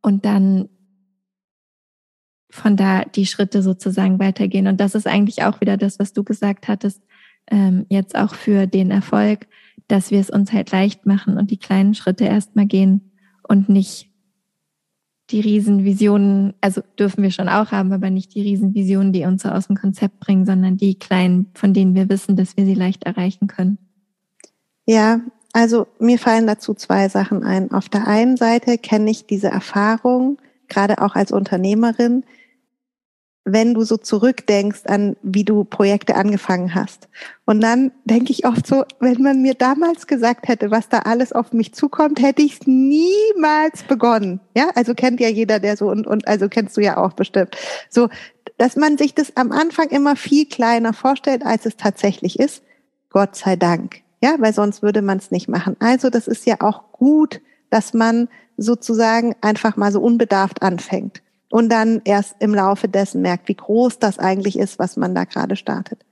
und 0.00 0.24
dann 0.24 0.68
von 2.50 2.76
da 2.76 3.04
die 3.04 3.26
Schritte 3.26 3.62
sozusagen 3.62 4.18
weitergehen. 4.18 4.66
Und 4.66 4.80
das 4.80 4.94
ist 4.94 5.06
eigentlich 5.06 5.42
auch 5.44 5.60
wieder 5.60 5.76
das, 5.76 5.98
was 5.98 6.12
du 6.12 6.24
gesagt 6.24 6.68
hattest, 6.68 7.02
ähm, 7.50 7.86
jetzt 7.88 8.16
auch 8.16 8.34
für 8.34 8.66
den 8.66 8.90
Erfolg, 8.90 9.46
dass 9.88 10.10
wir 10.10 10.20
es 10.20 10.30
uns 10.30 10.52
halt 10.52 10.70
leicht 10.70 11.06
machen 11.06 11.36
und 11.36 11.50
die 11.50 11.58
kleinen 11.58 11.94
Schritte 11.94 12.24
erstmal 12.24 12.66
gehen 12.66 13.12
und 13.48 13.68
nicht 13.68 14.10
die 15.30 15.40
Riesenvisionen, 15.40 16.54
also 16.60 16.82
dürfen 16.98 17.22
wir 17.22 17.30
schon 17.30 17.48
auch 17.48 17.70
haben, 17.70 17.92
aber 17.92 18.10
nicht 18.10 18.34
die 18.34 18.42
Riesenvisionen, 18.42 19.12
die 19.12 19.24
uns 19.24 19.42
so 19.42 19.48
aus 19.48 19.68
dem 19.68 19.76
Konzept 19.76 20.18
bringen, 20.18 20.44
sondern 20.44 20.76
die 20.76 20.98
kleinen, 20.98 21.46
von 21.54 21.72
denen 21.72 21.94
wir 21.94 22.08
wissen, 22.08 22.36
dass 22.36 22.56
wir 22.56 22.64
sie 22.64 22.74
leicht 22.74 23.04
erreichen 23.04 23.46
können. 23.46 23.78
Ja, 24.86 25.20
also 25.52 25.86
mir 25.98 26.18
fallen 26.18 26.46
dazu 26.46 26.74
zwei 26.74 27.08
Sachen 27.08 27.44
ein. 27.44 27.70
Auf 27.70 27.88
der 27.88 28.06
einen 28.06 28.36
Seite 28.36 28.78
kenne 28.78 29.10
ich 29.10 29.26
diese 29.26 29.48
Erfahrung, 29.48 30.38
gerade 30.68 31.00
auch 31.00 31.14
als 31.14 31.32
Unternehmerin, 31.32 32.24
wenn 33.44 33.74
du 33.74 33.82
so 33.82 33.96
zurückdenkst 33.96 34.82
an, 34.86 35.16
wie 35.22 35.44
du 35.44 35.64
Projekte 35.64 36.14
angefangen 36.14 36.74
hast. 36.74 37.08
Und 37.46 37.60
dann 37.60 37.90
denke 38.04 38.32
ich 38.32 38.46
oft 38.46 38.66
so, 38.66 38.84
wenn 39.00 39.22
man 39.22 39.40
mir 39.40 39.54
damals 39.54 40.06
gesagt 40.06 40.48
hätte, 40.48 40.70
was 40.70 40.88
da 40.88 41.00
alles 41.00 41.32
auf 41.32 41.52
mich 41.52 41.72
zukommt, 41.74 42.20
hätte 42.20 42.42
ich 42.42 42.60
es 42.60 42.66
niemals 42.66 43.82
begonnen. 43.84 44.40
Ja, 44.54 44.70
also 44.74 44.94
kennt 44.94 45.20
ja 45.20 45.28
jeder, 45.28 45.58
der 45.58 45.76
so 45.76 45.88
und, 45.88 46.06
und 46.06 46.28
also 46.28 46.48
kennst 46.48 46.76
du 46.76 46.82
ja 46.82 46.98
auch 46.98 47.14
bestimmt. 47.14 47.56
So, 47.88 48.08
dass 48.58 48.76
man 48.76 48.98
sich 48.98 49.14
das 49.14 49.36
am 49.36 49.52
Anfang 49.52 49.88
immer 49.88 50.16
viel 50.16 50.46
kleiner 50.46 50.92
vorstellt, 50.92 51.44
als 51.44 51.64
es 51.64 51.76
tatsächlich 51.76 52.38
ist. 52.38 52.62
Gott 53.08 53.36
sei 53.36 53.56
Dank. 53.56 54.02
Ja, 54.22 54.36
weil 54.38 54.52
sonst 54.52 54.82
würde 54.82 55.00
man 55.00 55.16
es 55.16 55.30
nicht 55.30 55.48
machen. 55.48 55.76
Also 55.80 56.10
das 56.10 56.28
ist 56.28 56.46
ja 56.46 56.56
auch 56.60 56.92
gut, 56.92 57.40
dass 57.70 57.94
man 57.94 58.28
sozusagen 58.58 59.34
einfach 59.40 59.76
mal 59.76 59.90
so 59.90 60.00
unbedarft 60.02 60.60
anfängt 60.60 61.22
und 61.50 61.68
dann 61.68 62.00
erst 62.04 62.36
im 62.38 62.54
Laufe 62.54 62.88
dessen 62.88 63.20
merkt, 63.20 63.48
wie 63.48 63.54
groß 63.54 63.98
das 63.98 64.18
eigentlich 64.18 64.58
ist, 64.58 64.78
was 64.78 64.96
man 64.96 65.14
da 65.14 65.24
gerade 65.24 65.56
startet. 65.56 66.06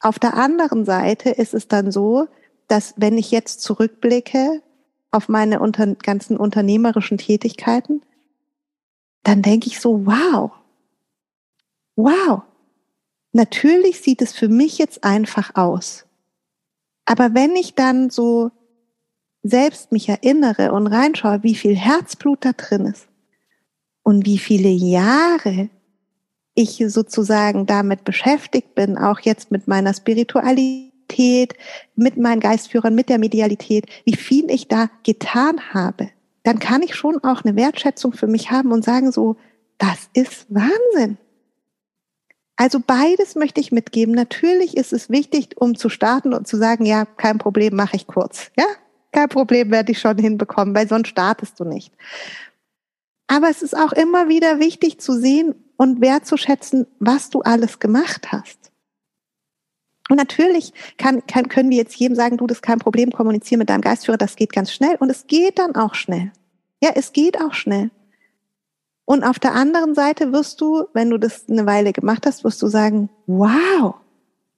Auf 0.00 0.18
der 0.18 0.34
anderen 0.34 0.84
Seite 0.84 1.30
ist 1.30 1.54
es 1.54 1.66
dann 1.66 1.90
so, 1.90 2.28
dass 2.68 2.94
wenn 2.96 3.18
ich 3.18 3.30
jetzt 3.30 3.62
zurückblicke 3.62 4.62
auf 5.10 5.28
meine 5.28 5.60
unter, 5.60 5.86
ganzen 5.94 6.36
unternehmerischen 6.36 7.18
Tätigkeiten, 7.18 8.02
dann 9.22 9.40
denke 9.40 9.66
ich 9.68 9.80
so, 9.80 10.04
wow, 10.06 10.50
wow, 11.96 12.42
natürlich 13.32 14.02
sieht 14.02 14.20
es 14.20 14.32
für 14.32 14.48
mich 14.48 14.76
jetzt 14.76 15.04
einfach 15.04 15.54
aus. 15.54 16.04
Aber 17.06 17.32
wenn 17.34 17.56
ich 17.56 17.74
dann 17.74 18.10
so 18.10 18.50
selbst 19.42 19.92
mich 19.92 20.08
erinnere 20.08 20.72
und 20.72 20.86
reinschaue, 20.86 21.42
wie 21.42 21.54
viel 21.54 21.76
Herzblut 21.76 22.44
da 22.44 22.52
drin 22.52 22.86
ist 22.86 23.08
und 24.04 24.26
wie 24.26 24.38
viele 24.38 24.68
Jahre 24.68 25.68
ich 26.54 26.84
sozusagen 26.86 27.66
damit 27.66 28.04
beschäftigt 28.04 28.76
bin, 28.76 28.96
auch 28.96 29.18
jetzt 29.18 29.50
mit 29.50 29.66
meiner 29.66 29.92
Spiritualität, 29.92 31.54
mit 31.96 32.16
meinen 32.16 32.40
Geistführern, 32.40 32.94
mit 32.94 33.08
der 33.08 33.18
Medialität, 33.18 33.86
wie 34.04 34.14
viel 34.14 34.48
ich 34.50 34.68
da 34.68 34.88
getan 35.02 35.72
habe, 35.72 36.10
dann 36.44 36.60
kann 36.60 36.82
ich 36.82 36.94
schon 36.94 37.18
auch 37.24 37.44
eine 37.44 37.56
Wertschätzung 37.56 38.12
für 38.12 38.28
mich 38.28 38.52
haben 38.52 38.70
und 38.70 38.84
sagen 38.84 39.10
so, 39.10 39.36
das 39.78 40.08
ist 40.12 40.46
Wahnsinn. 40.48 41.18
Also 42.56 42.78
beides 42.78 43.34
möchte 43.34 43.60
ich 43.60 43.72
mitgeben. 43.72 44.14
Natürlich 44.14 44.76
ist 44.76 44.92
es 44.92 45.10
wichtig, 45.10 45.56
um 45.56 45.74
zu 45.76 45.88
starten 45.88 46.32
und 46.32 46.46
zu 46.46 46.56
sagen, 46.56 46.86
ja, 46.86 47.04
kein 47.04 47.38
Problem, 47.38 47.74
mache 47.74 47.96
ich 47.96 48.06
kurz. 48.06 48.52
Ja, 48.56 48.66
kein 49.10 49.28
Problem, 49.28 49.72
werde 49.72 49.90
ich 49.90 49.98
schon 49.98 50.18
hinbekommen, 50.18 50.74
weil 50.74 50.88
sonst 50.88 51.08
startest 51.08 51.58
du 51.58 51.64
nicht. 51.64 51.92
Aber 53.26 53.48
es 53.48 53.62
ist 53.62 53.76
auch 53.76 53.92
immer 53.92 54.28
wieder 54.28 54.60
wichtig 54.60 55.00
zu 55.00 55.18
sehen 55.18 55.54
und 55.76 56.00
wertzuschätzen, 56.00 56.86
was 56.98 57.30
du 57.30 57.40
alles 57.40 57.78
gemacht 57.78 58.32
hast. 58.32 58.70
Und 60.10 60.18
natürlich 60.18 60.72
kann, 60.98 61.26
kann, 61.26 61.48
können 61.48 61.70
wir 61.70 61.78
jetzt 61.78 61.96
jedem 61.96 62.14
sagen, 62.14 62.36
du, 62.36 62.46
das 62.46 62.58
ist 62.58 62.62
kein 62.62 62.78
Problem, 62.78 63.10
kommunizieren 63.10 63.60
mit 63.60 63.70
deinem 63.70 63.80
Geistführer, 63.80 64.18
das 64.18 64.36
geht 64.36 64.52
ganz 64.52 64.70
schnell. 64.70 64.96
Und 64.96 65.10
es 65.10 65.26
geht 65.26 65.58
dann 65.58 65.74
auch 65.76 65.94
schnell. 65.94 66.30
Ja, 66.82 66.90
es 66.94 67.12
geht 67.12 67.40
auch 67.40 67.54
schnell. 67.54 67.90
Und 69.06 69.24
auf 69.24 69.38
der 69.38 69.54
anderen 69.54 69.94
Seite 69.94 70.32
wirst 70.32 70.60
du, 70.60 70.84
wenn 70.92 71.10
du 71.10 71.18
das 71.18 71.48
eine 71.48 71.66
Weile 71.66 71.92
gemacht 71.92 72.26
hast, 72.26 72.44
wirst 72.44 72.60
du 72.62 72.68
sagen, 72.68 73.08
wow, 73.26 73.94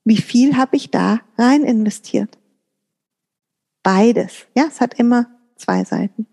wie 0.05 0.17
viel 0.17 0.57
habe 0.57 0.77
ich 0.77 0.91
da 0.91 1.21
rein 1.37 1.63
investiert? 1.65 2.39
Beides. 3.83 4.47
Ja, 4.57 4.65
es 4.69 4.81
hat 4.81 4.95
immer 4.95 5.27
zwei 5.57 5.85
Seiten. 5.85 6.27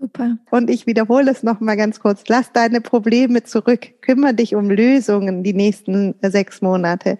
Super. 0.00 0.38
Und 0.50 0.70
ich 0.70 0.86
wiederhole 0.86 1.30
es 1.30 1.42
noch 1.42 1.60
mal 1.60 1.76
ganz 1.76 2.00
kurz. 2.00 2.22
Lass 2.28 2.52
deine 2.52 2.80
Probleme 2.80 3.42
zurück. 3.42 4.00
Kümmere 4.00 4.34
dich 4.34 4.54
um 4.54 4.70
Lösungen 4.70 5.42
die 5.42 5.54
nächsten 5.54 6.14
sechs 6.22 6.62
Monate. 6.62 7.18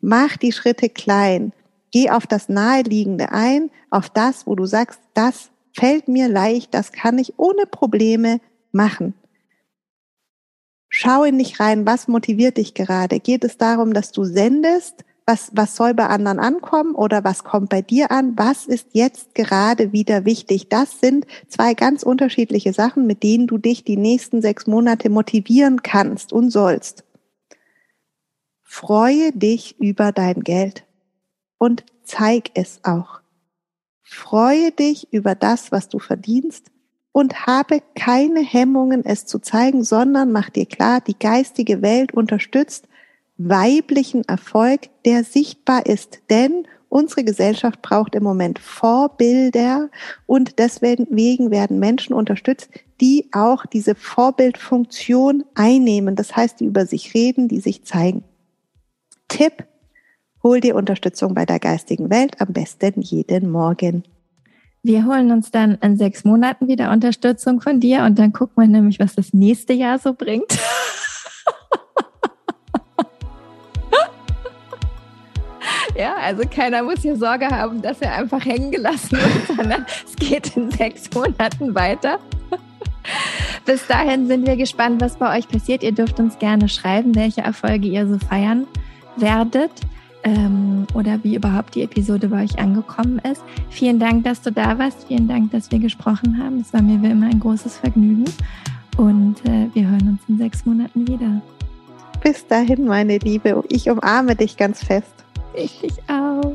Mach 0.00 0.36
die 0.36 0.52
Schritte 0.52 0.88
klein. 0.88 1.52
Geh 1.90 2.10
auf 2.10 2.26
das 2.26 2.48
Naheliegende 2.48 3.32
ein, 3.32 3.70
auf 3.90 4.10
das, 4.10 4.46
wo 4.46 4.54
du 4.54 4.66
sagst, 4.66 5.00
das 5.14 5.50
fällt 5.74 6.08
mir 6.08 6.28
leicht, 6.28 6.74
das 6.74 6.92
kann 6.92 7.18
ich 7.18 7.38
ohne 7.38 7.66
Probleme 7.66 8.40
machen. 8.72 9.14
Schau 10.88 11.24
in 11.24 11.38
dich 11.38 11.60
rein, 11.60 11.86
was 11.86 12.08
motiviert 12.08 12.58
dich 12.58 12.74
gerade? 12.74 13.20
Geht 13.20 13.44
es 13.44 13.56
darum, 13.56 13.94
dass 13.94 14.12
du 14.12 14.24
sendest? 14.24 15.04
Was, 15.24 15.50
was 15.54 15.76
soll 15.76 15.94
bei 15.94 16.06
anderen 16.06 16.40
ankommen 16.40 16.94
oder 16.94 17.22
was 17.22 17.44
kommt 17.44 17.68
bei 17.68 17.80
dir 17.80 18.10
an? 18.10 18.36
Was 18.36 18.66
ist 18.66 18.88
jetzt 18.92 19.34
gerade 19.34 19.92
wieder 19.92 20.24
wichtig? 20.24 20.68
Das 20.68 20.98
sind 20.98 21.26
zwei 21.48 21.74
ganz 21.74 22.02
unterschiedliche 22.02 22.72
Sachen, 22.72 23.06
mit 23.06 23.22
denen 23.22 23.46
du 23.46 23.58
dich 23.58 23.84
die 23.84 23.96
nächsten 23.96 24.42
sechs 24.42 24.66
Monate 24.66 25.10
motivieren 25.10 25.82
kannst 25.82 26.32
und 26.32 26.50
sollst. 26.50 27.04
Freue 28.62 29.32
dich 29.32 29.78
über 29.78 30.10
dein 30.10 30.40
Geld 30.40 30.84
und 31.58 31.84
zeig 32.02 32.50
es 32.54 32.80
auch. 32.82 33.20
Freue 34.02 34.72
dich 34.72 35.12
über 35.12 35.34
das, 35.34 35.70
was 35.70 35.88
du 35.88 35.98
verdienst 35.98 36.72
und 37.12 37.46
habe 37.46 37.82
keine 37.94 38.40
Hemmungen, 38.40 39.04
es 39.04 39.26
zu 39.26 39.38
zeigen, 39.38 39.84
sondern 39.84 40.32
mach 40.32 40.50
dir 40.50 40.66
klar, 40.66 41.00
die 41.00 41.18
geistige 41.18 41.82
Welt 41.82 42.12
unterstützt 42.12 42.88
weiblichen 43.38 44.24
Erfolg, 44.24 44.90
der 45.04 45.24
sichtbar 45.24 45.86
ist. 45.86 46.20
Denn 46.30 46.66
unsere 46.88 47.24
Gesellschaft 47.24 47.82
braucht 47.82 48.14
im 48.14 48.22
Moment 48.22 48.58
Vorbilder 48.58 49.88
und 50.26 50.58
deswegen 50.58 51.50
werden 51.50 51.78
Menschen 51.78 52.14
unterstützt, 52.14 52.70
die 53.00 53.28
auch 53.32 53.66
diese 53.66 53.94
Vorbildfunktion 53.94 55.44
einnehmen. 55.54 56.16
Das 56.16 56.36
heißt, 56.36 56.60
die 56.60 56.66
über 56.66 56.86
sich 56.86 57.14
reden, 57.14 57.48
die 57.48 57.60
sich 57.60 57.84
zeigen. 57.84 58.24
Tipp, 59.28 59.64
hol 60.42 60.60
dir 60.60 60.76
Unterstützung 60.76 61.34
bei 61.34 61.46
der 61.46 61.58
geistigen 61.58 62.10
Welt, 62.10 62.40
am 62.40 62.52
besten 62.52 63.00
jeden 63.00 63.50
Morgen. 63.50 64.04
Wir 64.82 65.06
holen 65.06 65.30
uns 65.30 65.52
dann 65.52 65.76
in 65.76 65.96
sechs 65.96 66.24
Monaten 66.24 66.66
wieder 66.66 66.90
Unterstützung 66.90 67.60
von 67.60 67.78
dir 67.78 68.02
und 68.02 68.18
dann 68.18 68.32
gucken 68.32 68.64
wir 68.64 68.68
nämlich, 68.68 68.98
was 68.98 69.14
das 69.14 69.32
nächste 69.32 69.72
Jahr 69.72 69.98
so 69.98 70.12
bringt. 70.12 70.58
Ja, 75.96 76.14
also 76.22 76.42
keiner 76.48 76.82
muss 76.82 77.02
hier 77.02 77.16
Sorge 77.16 77.46
haben, 77.48 77.82
dass 77.82 78.00
er 78.00 78.16
einfach 78.16 78.44
hängen 78.44 78.70
gelassen 78.70 79.12
wird, 79.12 79.46
sondern 79.56 79.86
es 80.04 80.16
geht 80.16 80.56
in 80.56 80.70
sechs 80.70 81.10
Monaten 81.14 81.74
weiter. 81.74 82.18
Bis 83.64 83.86
dahin 83.86 84.26
sind 84.26 84.46
wir 84.46 84.56
gespannt, 84.56 85.00
was 85.00 85.16
bei 85.16 85.38
euch 85.38 85.48
passiert. 85.48 85.82
Ihr 85.82 85.92
dürft 85.92 86.18
uns 86.20 86.38
gerne 86.38 86.68
schreiben, 86.68 87.14
welche 87.14 87.42
Erfolge 87.42 87.88
ihr 87.88 88.06
so 88.06 88.18
feiern 88.18 88.66
werdet 89.16 89.70
ähm, 90.24 90.86
oder 90.94 91.22
wie 91.22 91.34
überhaupt 91.34 91.74
die 91.74 91.82
Episode 91.82 92.28
bei 92.28 92.44
euch 92.44 92.58
angekommen 92.58 93.20
ist. 93.30 93.42
Vielen 93.70 93.98
Dank, 93.98 94.24
dass 94.24 94.40
du 94.40 94.52
da 94.52 94.78
warst. 94.78 95.06
Vielen 95.08 95.28
Dank, 95.28 95.50
dass 95.50 95.70
wir 95.70 95.78
gesprochen 95.78 96.42
haben. 96.42 96.60
Es 96.60 96.72
war 96.72 96.82
mir 96.82 97.02
wie 97.02 97.10
immer 97.10 97.26
ein 97.26 97.40
großes 97.40 97.78
Vergnügen. 97.78 98.24
Und 98.96 99.36
äh, 99.46 99.68
wir 99.74 99.88
hören 99.88 100.08
uns 100.08 100.20
in 100.28 100.38
sechs 100.38 100.64
Monaten 100.66 101.06
wieder. 101.08 101.40
Bis 102.22 102.46
dahin, 102.46 102.84
meine 102.84 103.18
Liebe. 103.18 103.64
Ich 103.68 103.90
umarme 103.90 104.36
dich 104.36 104.56
ganz 104.56 104.84
fest. 104.84 105.12
Ich 105.54 105.80
dich 105.80 105.94
auch. 106.08 106.54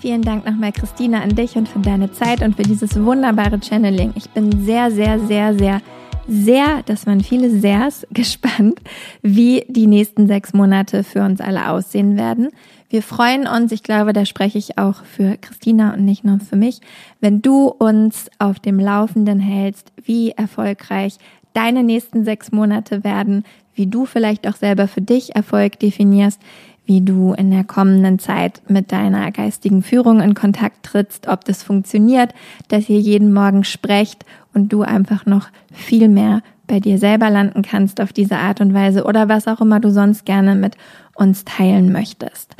Vielen 0.00 0.22
Dank 0.22 0.44
nochmal, 0.44 0.72
Christina, 0.72 1.20
an 1.20 1.30
dich 1.30 1.56
und 1.56 1.68
für 1.68 1.78
deine 1.78 2.12
Zeit 2.12 2.42
und 2.42 2.56
für 2.56 2.62
dieses 2.62 3.02
wunderbare 3.02 3.58
Channeling. 3.60 4.12
Ich 4.14 4.28
bin 4.30 4.64
sehr, 4.64 4.90
sehr, 4.90 5.18
sehr, 5.18 5.54
sehr 5.54 5.80
sehr, 6.28 6.82
das 6.84 7.06
waren 7.06 7.20
viele 7.22 7.50
Sehrs, 7.50 8.06
gespannt, 8.10 8.80
wie 9.22 9.64
die 9.68 9.86
nächsten 9.86 10.26
sechs 10.26 10.52
Monate 10.52 11.04
für 11.04 11.22
uns 11.22 11.40
alle 11.40 11.70
aussehen 11.70 12.16
werden. 12.16 12.48
Wir 12.88 13.02
freuen 13.02 13.46
uns, 13.46 13.72
ich 13.72 13.82
glaube, 13.82 14.12
da 14.12 14.24
spreche 14.24 14.58
ich 14.58 14.78
auch 14.78 15.04
für 15.04 15.36
Christina 15.38 15.94
und 15.94 16.04
nicht 16.04 16.24
nur 16.24 16.38
für 16.38 16.56
mich, 16.56 16.80
wenn 17.20 17.42
du 17.42 17.68
uns 17.68 18.28
auf 18.38 18.60
dem 18.60 18.78
Laufenden 18.78 19.40
hältst, 19.40 19.92
wie 20.04 20.30
erfolgreich 20.30 21.18
deine 21.56 21.82
nächsten 21.82 22.24
sechs 22.24 22.52
Monate 22.52 23.02
werden, 23.02 23.44
wie 23.74 23.86
du 23.86 24.04
vielleicht 24.04 24.46
auch 24.46 24.56
selber 24.56 24.88
für 24.88 25.00
dich 25.00 25.34
Erfolg 25.34 25.78
definierst, 25.78 26.40
wie 26.84 27.00
du 27.00 27.32
in 27.32 27.50
der 27.50 27.64
kommenden 27.64 28.18
Zeit 28.18 28.62
mit 28.68 28.92
deiner 28.92 29.32
geistigen 29.32 29.82
Führung 29.82 30.20
in 30.20 30.34
Kontakt 30.34 30.84
trittst, 30.84 31.26
ob 31.26 31.44
das 31.44 31.62
funktioniert, 31.62 32.32
dass 32.68 32.88
ihr 32.88 33.00
jeden 33.00 33.32
Morgen 33.32 33.64
sprecht 33.64 34.24
und 34.54 34.72
du 34.72 34.82
einfach 34.82 35.26
noch 35.26 35.48
viel 35.72 36.08
mehr 36.08 36.42
bei 36.66 36.78
dir 36.78 36.98
selber 36.98 37.30
landen 37.30 37.62
kannst 37.62 38.00
auf 38.00 38.12
diese 38.12 38.36
Art 38.36 38.60
und 38.60 38.74
Weise 38.74 39.04
oder 39.04 39.28
was 39.28 39.48
auch 39.48 39.60
immer 39.60 39.80
du 39.80 39.90
sonst 39.90 40.24
gerne 40.26 40.54
mit 40.54 40.76
uns 41.14 41.44
teilen 41.44 41.90
möchtest. 41.90 42.54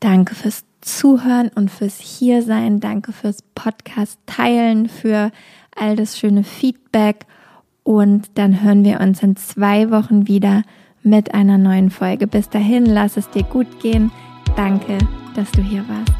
Danke 0.00 0.34
fürs 0.34 0.64
Zuhören 0.80 1.50
und 1.54 1.70
fürs 1.70 1.98
Hiersein. 1.98 2.80
Danke 2.80 3.12
fürs 3.12 3.42
Podcast 3.54 4.18
teilen, 4.26 4.88
für 4.88 5.30
all 5.80 5.96
das 5.96 6.18
schöne 6.18 6.44
Feedback. 6.44 7.26
Und 7.82 8.30
dann 8.34 8.62
hören 8.62 8.84
wir 8.84 9.00
uns 9.00 9.22
in 9.22 9.36
zwei 9.36 9.90
Wochen 9.90 10.28
wieder 10.28 10.62
mit 11.02 11.34
einer 11.34 11.58
neuen 11.58 11.90
Folge. 11.90 12.26
Bis 12.26 12.48
dahin, 12.48 12.84
lass 12.84 13.16
es 13.16 13.30
dir 13.30 13.42
gut 13.44 13.80
gehen. 13.80 14.12
Danke, 14.56 14.98
dass 15.34 15.50
du 15.52 15.62
hier 15.62 15.84
warst. 15.88 16.19